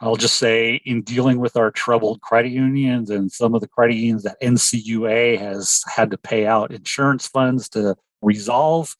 I'll 0.00 0.16
just 0.16 0.38
say, 0.38 0.80
in 0.84 1.02
dealing 1.02 1.38
with 1.38 1.56
our 1.56 1.70
troubled 1.70 2.22
credit 2.22 2.50
unions 2.50 3.08
and 3.08 3.30
some 3.30 3.54
of 3.54 3.60
the 3.60 3.68
credit 3.68 3.94
unions 3.94 4.24
that 4.24 4.40
NCUA 4.42 5.38
has 5.38 5.84
had 5.86 6.10
to 6.10 6.18
pay 6.18 6.44
out 6.44 6.72
insurance 6.72 7.28
funds 7.28 7.68
to 7.70 7.94
resolve, 8.20 8.96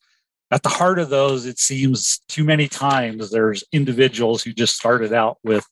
at 0.51 0.63
the 0.63 0.69
heart 0.69 0.99
of 0.99 1.09
those, 1.09 1.45
it 1.45 1.59
seems 1.59 2.21
too 2.27 2.43
many 2.43 2.67
times 2.67 3.31
there's 3.31 3.63
individuals 3.71 4.43
who 4.43 4.51
just 4.51 4.75
started 4.75 5.13
out 5.13 5.37
with 5.43 5.65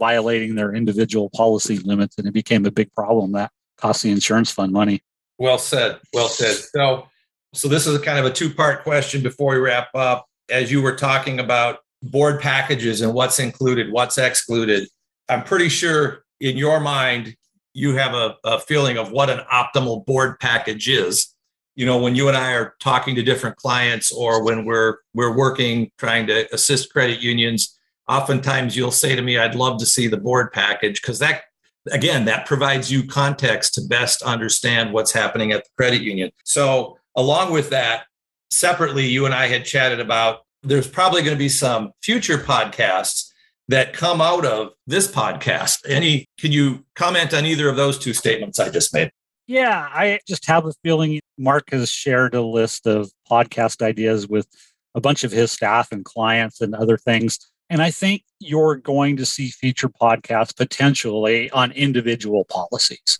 violating 0.00 0.56
their 0.56 0.74
individual 0.74 1.30
policy 1.30 1.78
limits, 1.78 2.18
and 2.18 2.26
it 2.26 2.34
became 2.34 2.66
a 2.66 2.70
big 2.70 2.92
problem 2.94 3.32
that 3.32 3.52
cost 3.78 4.02
the 4.02 4.10
insurance 4.10 4.50
fund 4.50 4.72
money. 4.72 5.02
Well 5.38 5.58
said. 5.58 6.00
Well 6.12 6.28
said. 6.28 6.56
So, 6.56 7.06
so 7.54 7.68
this 7.68 7.86
is 7.86 8.00
kind 8.00 8.18
of 8.18 8.24
a 8.24 8.30
two-part 8.30 8.82
question 8.82 9.22
before 9.22 9.54
we 9.54 9.60
wrap 9.60 9.88
up. 9.94 10.26
As 10.50 10.70
you 10.70 10.82
were 10.82 10.96
talking 10.96 11.38
about 11.38 11.78
board 12.02 12.40
packages 12.40 13.00
and 13.00 13.14
what's 13.14 13.38
included, 13.38 13.92
what's 13.92 14.18
excluded, 14.18 14.88
I'm 15.28 15.44
pretty 15.44 15.68
sure 15.68 16.24
in 16.40 16.56
your 16.56 16.80
mind 16.80 17.36
you 17.72 17.96
have 17.96 18.14
a, 18.14 18.36
a 18.44 18.58
feeling 18.58 18.98
of 18.98 19.10
what 19.10 19.30
an 19.30 19.40
optimal 19.52 20.04
board 20.04 20.38
package 20.40 20.88
is 20.88 21.33
you 21.74 21.84
know 21.84 21.98
when 21.98 22.14
you 22.14 22.28
and 22.28 22.36
i 22.36 22.52
are 22.52 22.74
talking 22.80 23.14
to 23.14 23.22
different 23.22 23.56
clients 23.56 24.12
or 24.12 24.44
when 24.44 24.64
we're 24.64 24.98
we're 25.14 25.36
working 25.36 25.90
trying 25.98 26.26
to 26.26 26.52
assist 26.54 26.92
credit 26.92 27.20
unions 27.20 27.74
oftentimes 28.08 28.76
you'll 28.76 28.90
say 28.90 29.14
to 29.16 29.22
me, 29.22 29.38
I'd 29.38 29.54
love 29.54 29.78
to 29.78 29.86
see 29.86 30.06
the 30.06 30.16
board 30.16 30.52
package 30.52 31.00
because 31.00 31.18
that, 31.20 31.44
again, 31.90 32.24
that 32.26 32.46
provides 32.46 32.90
you 32.90 33.06
context 33.06 33.74
to 33.74 33.82
best 33.82 34.22
understand 34.22 34.92
what's 34.92 35.12
happening 35.12 35.52
at 35.52 35.64
the 35.64 35.70
credit 35.76 36.02
union. 36.02 36.30
So, 36.44 36.98
along 37.16 37.52
with 37.52 37.70
that, 37.70 38.04
separately, 38.50 39.06
you 39.06 39.26
and 39.26 39.34
I 39.34 39.46
had 39.46 39.64
chatted 39.64 40.00
about 40.00 40.40
there's 40.62 40.88
probably 40.88 41.22
going 41.22 41.34
to 41.34 41.38
be 41.38 41.48
some 41.48 41.92
future 42.02 42.38
podcasts 42.38 43.30
that 43.68 43.92
come 43.92 44.20
out 44.20 44.44
of 44.44 44.72
this 44.86 45.10
podcast. 45.10 45.78
Any, 45.88 46.26
can 46.38 46.52
you 46.52 46.84
comment 46.94 47.32
on 47.32 47.46
either 47.46 47.68
of 47.68 47.76
those 47.76 47.98
two 47.98 48.12
statements 48.12 48.58
I 48.58 48.70
just 48.70 48.92
made? 48.92 49.10
Yeah, 49.46 49.88
I 49.92 50.20
just 50.26 50.46
have 50.46 50.64
a 50.64 50.72
feeling 50.82 51.20
Mark 51.36 51.70
has 51.70 51.90
shared 51.90 52.34
a 52.34 52.42
list 52.42 52.86
of 52.86 53.10
podcast 53.30 53.82
ideas 53.82 54.26
with 54.26 54.46
a 54.94 55.00
bunch 55.00 55.24
of 55.24 55.32
his 55.32 55.52
staff 55.52 55.92
and 55.92 56.04
clients 56.04 56.60
and 56.60 56.74
other 56.74 56.96
things. 56.96 57.38
And 57.68 57.82
I 57.82 57.90
think 57.90 58.22
you're 58.40 58.76
going 58.76 59.16
to 59.16 59.26
see 59.26 59.48
future 59.48 59.88
podcasts 59.88 60.56
potentially 60.56 61.50
on 61.50 61.72
individual 61.72 62.44
policies 62.44 63.18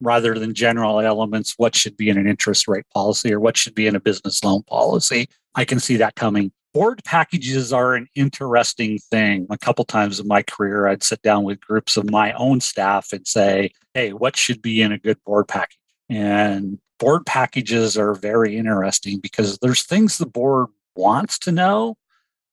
rather 0.00 0.38
than 0.38 0.54
general 0.54 1.00
elements. 1.00 1.54
What 1.56 1.74
should 1.74 1.96
be 1.96 2.08
in 2.08 2.18
an 2.18 2.28
interest 2.28 2.68
rate 2.68 2.84
policy 2.92 3.32
or 3.32 3.40
what 3.40 3.56
should 3.56 3.74
be 3.74 3.86
in 3.86 3.96
a 3.96 4.00
business 4.00 4.44
loan 4.44 4.62
policy? 4.64 5.28
I 5.54 5.64
can 5.64 5.80
see 5.80 5.96
that 5.96 6.14
coming. 6.14 6.52
Board 6.74 7.02
packages 7.04 7.72
are 7.72 7.94
an 7.94 8.08
interesting 8.16 8.98
thing. 8.98 9.46
A 9.48 9.56
couple 9.56 9.84
times 9.84 10.18
in 10.18 10.26
my 10.26 10.42
career, 10.42 10.88
I'd 10.88 11.04
sit 11.04 11.22
down 11.22 11.44
with 11.44 11.60
groups 11.60 11.96
of 11.96 12.10
my 12.10 12.32
own 12.32 12.60
staff 12.60 13.12
and 13.12 13.26
say, 13.26 13.70
Hey, 13.94 14.12
what 14.12 14.36
should 14.36 14.60
be 14.60 14.82
in 14.82 14.90
a 14.90 14.98
good 14.98 15.22
board 15.24 15.46
package? 15.46 15.78
And 16.10 16.78
board 16.98 17.24
packages 17.26 17.96
are 17.96 18.14
very 18.14 18.56
interesting 18.56 19.20
because 19.20 19.56
there's 19.58 19.84
things 19.84 20.18
the 20.18 20.26
board 20.26 20.66
wants 20.96 21.38
to 21.40 21.52
know 21.52 21.96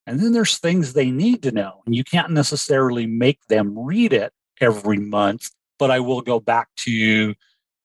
and 0.07 0.19
then 0.19 0.33
there's 0.33 0.57
things 0.57 0.93
they 0.93 1.11
need 1.11 1.43
to 1.43 1.51
know. 1.51 1.81
And 1.85 1.95
you 1.95 2.03
can't 2.03 2.31
necessarily 2.31 3.05
make 3.05 3.39
them 3.47 3.77
read 3.77 4.13
it 4.13 4.33
every 4.59 4.97
month. 4.97 5.49
But 5.77 5.91
I 5.91 5.99
will 5.99 6.21
go 6.21 6.39
back 6.39 6.69
to 6.79 6.91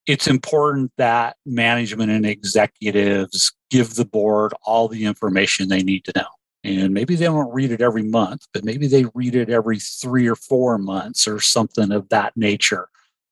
it's 0.07 0.29
important 0.29 0.93
that 0.99 1.37
management 1.45 2.11
and 2.11 2.25
executives 2.25 3.53
give 3.71 3.95
the 3.95 4.05
board 4.05 4.53
all 4.63 4.89
the 4.89 5.05
information 5.05 5.69
they 5.69 5.83
need 5.83 6.05
to 6.05 6.13
know. 6.15 6.29
And 6.63 6.93
maybe 6.95 7.15
they 7.15 7.27
don't 7.27 7.53
read 7.53 7.71
it 7.71 7.81
every 7.81 8.03
month, 8.03 8.47
but 8.53 8.65
maybe 8.65 8.87
they 8.87 9.05
read 9.15 9.35
it 9.35 9.51
every 9.51 9.79
three 9.79 10.27
or 10.27 10.37
four 10.37 10.79
months 10.79 11.29
or 11.29 11.41
something 11.41 11.93
of 11.93 12.09
that 12.09 12.37
nature. 12.37 12.89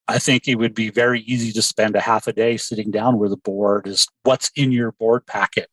I 0.07 0.19
think 0.19 0.47
it 0.47 0.57
would 0.57 0.75
be 0.75 0.91
very 0.91 1.21
easy 1.21 1.51
to 1.53 1.63
spend 1.63 1.97
a 1.97 2.01
half 2.01 2.27
a 2.27 2.33
day 2.33 2.57
sitting 2.57 2.91
down 2.91 3.19
with 3.19 3.31
the 3.31 3.37
board 3.39 3.87
is 3.87 4.07
what's 4.23 4.51
in 4.55 4.71
your 4.71 4.93
board 4.93 5.27
packet 5.27 5.69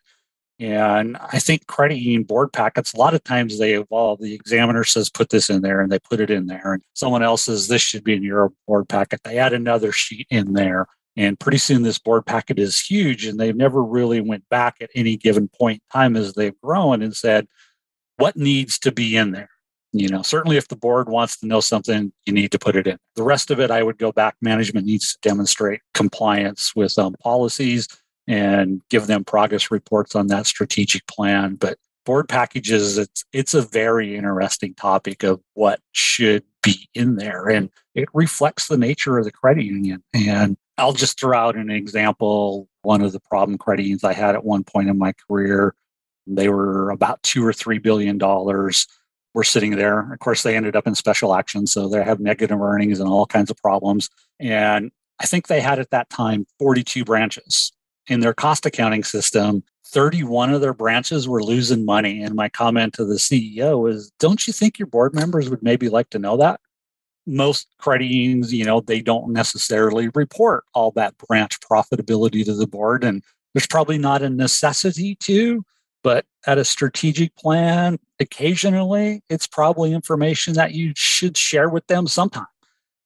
and 0.62 1.17
I 1.17 1.39
think 1.39 1.65
credit 1.65 1.97
union 1.97 2.21
board 2.21 2.54
packets, 2.54 2.93
a 2.93 2.97
lot 2.97 3.15
of 3.15 3.24
times 3.24 3.58
they 3.58 3.74
evolve. 3.74 4.21
The 4.21 4.36
examiner 4.36 4.84
says, 4.84 5.10
put 5.10 5.30
this 5.30 5.50
in 5.50 5.63
there, 5.63 5.82
and 5.82 5.91
they 5.91 5.97
put 5.97 6.19
it 6.19 6.30
in 6.30 6.45
there. 6.45 6.74
And 6.74 6.84
someone 6.93 7.24
else 7.24 7.41
says, 7.43 7.67
this 7.67 7.82
should 7.82 8.04
be 8.04 8.13
in 8.13 8.21
your 8.21 8.54
board 8.67 8.88
packet. 8.88 9.21
They 9.24 9.39
add 9.39 9.54
another 9.54 9.91
sheet 9.91 10.28
in 10.30 10.54
there. 10.54 10.86
And 11.17 11.39
pretty 11.39 11.58
soon 11.58 11.82
this 11.82 11.97
board 11.97 12.28
packet 12.28 12.60
is 12.60 12.80
huge. 12.80 13.26
And 13.26 13.39
they've 13.39 13.56
never 13.56 13.84
really 13.84 14.21
went 14.21 14.47
back 14.50 14.76
at 14.82 14.91
any 14.93 15.17
given 15.17 15.47
point 15.47 15.82
in 15.82 16.00
time 16.00 16.15
as 16.15 16.36
they've 16.36 16.62
grown 16.62 17.02
and 17.02 17.15
said, 17.15 17.47
what 18.17 18.38
needs 18.38 18.78
to 18.80 18.91
be 18.91 19.17
in 19.17 19.32
there? 19.32 19.50
You 19.93 20.10
know, 20.10 20.21
certainly 20.21 20.58
if 20.58 20.67
the 20.67 20.76
board 20.76 21.10
wants 21.10 21.39
to 21.39 21.47
know 21.47 21.60
something, 21.60 22.13
you 22.28 22.34
need 22.34 22.52
to 22.52 22.60
put 22.60 22.76
it 22.76 22.86
in. 22.86 23.00
The 23.15 23.24
rest 23.24 23.50
of 23.50 23.60
it, 23.60 23.71
I 23.71 23.82
would 23.82 23.97
go 23.97 24.12
back. 24.12 24.36
Management 24.41 24.86
needs 24.86 25.13
to 25.13 25.28
demonstrate 25.28 25.82
compliance 25.95 26.76
with 26.76 26.97
um, 27.00 27.15
policies 27.21 27.88
and 28.27 28.81
give 28.89 29.07
them 29.07 29.23
progress 29.23 29.71
reports 29.71 30.15
on 30.15 30.27
that 30.27 30.45
strategic 30.45 31.05
plan. 31.07 31.55
But 31.55 31.77
board 32.05 32.27
packages, 32.29 32.97
it's 32.97 33.23
it's 33.34 33.53
a 33.53 33.62
very 33.62 34.15
interesting 34.15 34.73
topic 34.75 35.23
of 35.23 35.41
what 35.53 35.79
should 35.91 36.43
be 36.63 36.88
in 36.93 37.15
there. 37.15 37.49
And 37.49 37.69
it 37.95 38.10
reflects 38.13 38.67
the 38.67 38.77
nature 38.77 39.17
of 39.17 39.25
the 39.25 39.31
credit 39.31 39.65
union. 39.65 40.03
And 40.13 40.57
I'll 40.77 40.93
just 40.93 41.19
throw 41.19 41.38
out 41.38 41.55
an 41.55 41.69
example. 41.69 42.67
One 42.84 43.01
of 43.01 43.12
the 43.12 43.19
problem 43.19 43.57
credit 43.57 43.84
unions 43.84 44.03
I 44.03 44.13
had 44.13 44.36
at 44.36 44.43
one 44.43 44.63
point 44.63 44.89
in 44.89 44.97
my 44.97 45.13
career, 45.27 45.75
they 46.27 46.49
were 46.49 46.89
about 46.89 47.21
two 47.23 47.45
or 47.45 47.53
three 47.53 47.77
billion 47.77 48.17
dollars. 48.17 48.88
We're 49.34 49.43
sitting 49.43 49.77
there. 49.77 50.12
Of 50.12 50.19
course, 50.19 50.43
they 50.43 50.57
ended 50.57 50.75
up 50.75 50.88
in 50.88 50.95
special 50.95 51.34
action, 51.34 51.65
so 51.65 51.88
they 51.88 52.03
have 52.03 52.19
negative 52.19 52.60
earnings 52.60 52.99
and 52.99 53.07
all 53.07 53.25
kinds 53.25 53.49
of 53.49 53.57
problems. 53.57 54.10
And 54.39 54.91
I 55.21 55.25
think 55.25 55.47
they 55.47 55.62
had 55.62 55.79
at 55.79 55.91
that 55.91 56.10
time 56.10 56.45
42 56.60 57.05
branches 57.05 57.71
in 58.12 58.19
their 58.19 58.34
cost 58.34 58.65
accounting 58.65 59.06
system, 59.06 59.63
31 59.88 60.54
of 60.54 60.60
their 60.60 60.74
branches 60.74 61.30
were 61.30 61.41
losing 61.41 61.86
money. 61.86 62.21
And 62.21 62.36
my 62.36 62.50
comment 62.50 62.93
to 62.95 63.06
the 63.06 63.15
CEO 63.15 63.89
is, 63.89 64.12
don't 64.19 64.45
you 64.45 64.52
think 64.52 64.78
your 64.78 64.88
board 64.88 65.15
members 65.15 65.50
would 65.50 65.63
maybe 65.63 65.88
like 65.88 66.10
to 66.10 66.19
know 66.19 66.36
that? 66.36 66.60
Most 67.26 67.67
credit 67.78 68.08
unions, 68.08 68.54
you 68.54 68.65
know, 68.65 68.82
they 68.82 69.02
don't 69.02 69.32
necessarily 69.32 70.10
report 70.13 70.65
all 70.74 70.91
that 70.91 71.17
branch 71.17 71.60
profitability 71.62 72.43
to 72.43 72.54
the 72.54 72.67
board. 72.67 73.06
And 73.06 73.24
there's 73.54 73.67
probably 73.67 73.97
not 73.97 74.21
a 74.21 74.30
necessity 74.30 75.15
to, 75.24 75.63
but 76.04 76.26
at 76.45 76.58
a 76.58 76.65
strategic 76.65 77.36
plan, 77.38 77.97
occasionally, 78.19 79.24
it's 79.30 79.47
probably 79.47 79.93
information 79.93 80.54
that 80.56 80.74
you 80.74 80.91
should 80.97 81.38
share 81.38 81.69
with 81.69 81.88
them 81.88 82.08
sometime. 82.08 82.45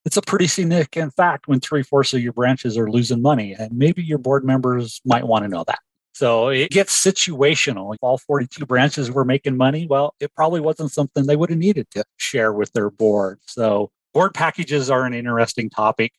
It's 0.06 0.18
a 0.18 0.22
pretty 0.22 0.48
significant 0.48 1.16
fact 1.16 1.48
when 1.48 1.60
three 1.60 1.82
fourths 1.82 2.14
of 2.14 2.22
your 2.22 2.34
branches 2.34 2.78
are 2.78 2.90
losing 2.90 3.22
money, 3.22 3.54
and 3.54 3.76
maybe 3.76 4.04
your 4.04 4.20
board 4.20 4.46
members 4.46 5.02
might 5.04 5.26
want 5.26 5.44
to 5.44 5.50
know 5.50 5.64
that. 5.68 5.80
So 6.14 6.48
it 6.50 6.70
gets 6.70 6.96
situational. 6.96 7.94
If 7.94 7.98
all 8.02 8.20
42 8.20 8.66
branches 8.66 9.12
were 9.12 9.26
making 9.26 9.58
money, 9.58 9.86
well, 9.86 10.14
it 10.20 10.34
probably 10.34 10.62
wasn't 10.62 10.92
something 10.92 11.26
they 11.26 11.36
would 11.36 11.50
have 11.50 11.60
needed 11.60 11.90
to 11.92 12.06
share 12.18 12.54
with 12.54 12.72
their 12.72 12.90
board. 12.90 13.40
So 13.48 13.92
board 14.14 14.34
packages 14.34 14.90
are 14.90 15.06
an 15.06 15.14
interesting 15.14 15.70
topic. 15.70 16.14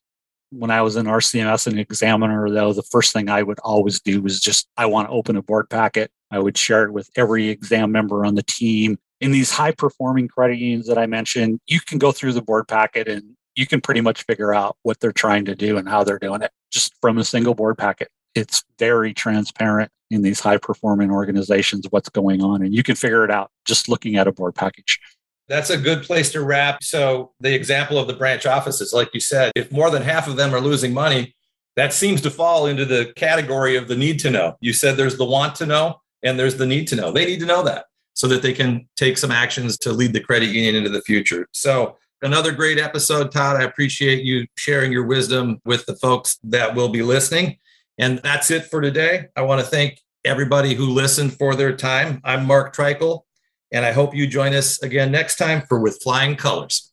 When 0.51 0.70
I 0.70 0.83
was 0.83 0.96
in 0.96 1.07
RCMS 1.07 1.66
and 1.66 1.79
examiner, 1.79 2.51
though, 2.51 2.72
the 2.72 2.83
first 2.83 3.12
thing 3.12 3.31
I 3.31 3.42
would 3.42 3.59
always 3.61 4.01
do 4.01 4.20
was 4.20 4.40
just, 4.40 4.68
I 4.77 4.87
want 4.87 5.09
to 5.09 5.14
open 5.14 5.37
a 5.37 5.42
board 5.42 5.70
packet. 5.70 6.11
I 6.31 6.40
would 6.40 6.59
share 6.59 6.85
it 6.85 6.92
with 6.92 7.09
every 7.16 7.49
exam 7.49 7.92
member 7.92 8.27
on 8.27 8.35
the 8.35 8.42
team. 8.42 8.99
In 9.20 9.31
these 9.31 9.51
high 9.51 9.72
performing 9.72 10.29
credit 10.29 10.59
unions 10.59 10.88
that 10.88 10.99
I 10.99 11.07
mentioned, 11.07 11.61
you 11.66 11.81
can 11.81 11.99
go 11.99 12.12
through 12.12 12.35
the 12.35 12.42
board 12.42 12.68
packet 12.68 13.09
and 13.09 13.36
you 13.57 13.66
can 13.66 13.81
pretty 13.81 14.01
much 14.01 14.23
figure 14.25 14.55
out 14.55 14.77
what 14.83 15.01
they're 15.01 15.12
trying 15.12 15.45
to 15.47 15.55
do 15.55 15.77
and 15.77 15.88
how 15.88 16.05
they're 16.05 16.19
doing 16.19 16.42
it 16.42 16.53
just 16.71 16.95
from 17.01 17.19
a 17.19 17.25
single 17.25 17.55
board 17.55 17.77
packet. 17.77 18.09
It's 18.35 18.62
very 18.79 19.14
transparent 19.14 19.90
in 20.11 20.23
these 20.23 20.38
high 20.38 20.59
performing 20.59 21.11
organizations 21.11 21.87
what's 21.90 22.09
going 22.09 22.42
on 22.42 22.62
and 22.62 22.73
you 22.73 22.83
can 22.83 22.95
figure 22.95 23.25
it 23.25 23.31
out 23.31 23.51
just 23.64 23.88
looking 23.88 24.16
at 24.16 24.29
a 24.29 24.33
board 24.33 24.55
package. 24.55 25.01
That's 25.49 25.71
a 25.71 25.77
good 25.77 26.03
place 26.03 26.33
to 26.33 26.42
wrap. 26.42 26.83
So 26.83 27.33
the 27.40 27.55
example 27.55 27.99
of 27.99 28.07
the 28.07 28.14
branch 28.14 28.47
offices 28.47 28.92
like 28.92 29.12
you 29.14 29.21
said 29.21 29.53
if 29.57 29.73
more 29.73 29.90
than 29.90 30.03
half 30.03 30.29
of 30.29 30.37
them 30.37 30.55
are 30.55 30.61
losing 30.61 30.92
money 30.92 31.35
that 31.77 31.92
seems 31.92 32.21
to 32.23 32.31
fall 32.31 32.66
into 32.66 32.85
the 32.85 33.12
category 33.16 33.77
of 33.77 33.87
the 33.87 33.97
need 33.97 34.19
to 34.21 34.31
know. 34.31 34.57
You 34.61 34.73
said 34.73 34.97
there's 34.97 35.19
the 35.19 35.25
want 35.25 35.55
to 35.57 35.66
know 35.66 36.01
and 36.23 36.38
there's 36.38 36.57
the 36.57 36.66
need 36.66 36.88
to 36.88 36.97
know. 36.97 37.12
They 37.12 37.27
need 37.27 37.40
to 37.40 37.47
know 37.47 37.62
that 37.64 37.87
so 38.14 38.27
that 38.29 38.40
they 38.42 38.55
can 38.55 38.88
take 38.97 39.19
some 39.19 39.31
actions 39.31 39.77
to 39.79 39.92
lead 39.92 40.14
the 40.14 40.21
credit 40.21 40.47
union 40.47 40.75
into 40.75 40.88
the 40.88 41.03
future. 41.03 41.47
So 41.53 41.99
another 42.22 42.52
great 42.52 42.79
episode 42.79 43.31
todd 43.31 43.57
i 43.57 43.64
appreciate 43.64 44.24
you 44.24 44.46
sharing 44.57 44.90
your 44.90 45.05
wisdom 45.05 45.61
with 45.64 45.85
the 45.87 45.96
folks 45.96 46.38
that 46.42 46.74
will 46.74 46.88
be 46.88 47.02
listening 47.02 47.57
and 47.98 48.18
that's 48.18 48.50
it 48.50 48.66
for 48.66 48.81
today. 48.81 49.26
I 49.37 49.42
want 49.42 49.61
to 49.61 49.66
thank 49.66 50.00
everybody 50.24 50.74
who 50.74 50.87
listened 50.87 51.37
for 51.38 51.55
their 51.55 51.74
time. 51.74 52.20
I'm 52.24 52.44
Mark 52.44 52.74
Treichel, 52.74 53.22
and 53.72 53.87
I 53.87 53.92
hope 53.92 54.14
you 54.14 54.26
join 54.26 54.55
us 54.55 54.83
again 54.83 55.11
next 55.11 55.37
time 55.37 55.62
for 55.62 55.81
With 55.81 56.02
Flying 56.02 56.37
Colors. 56.37 56.92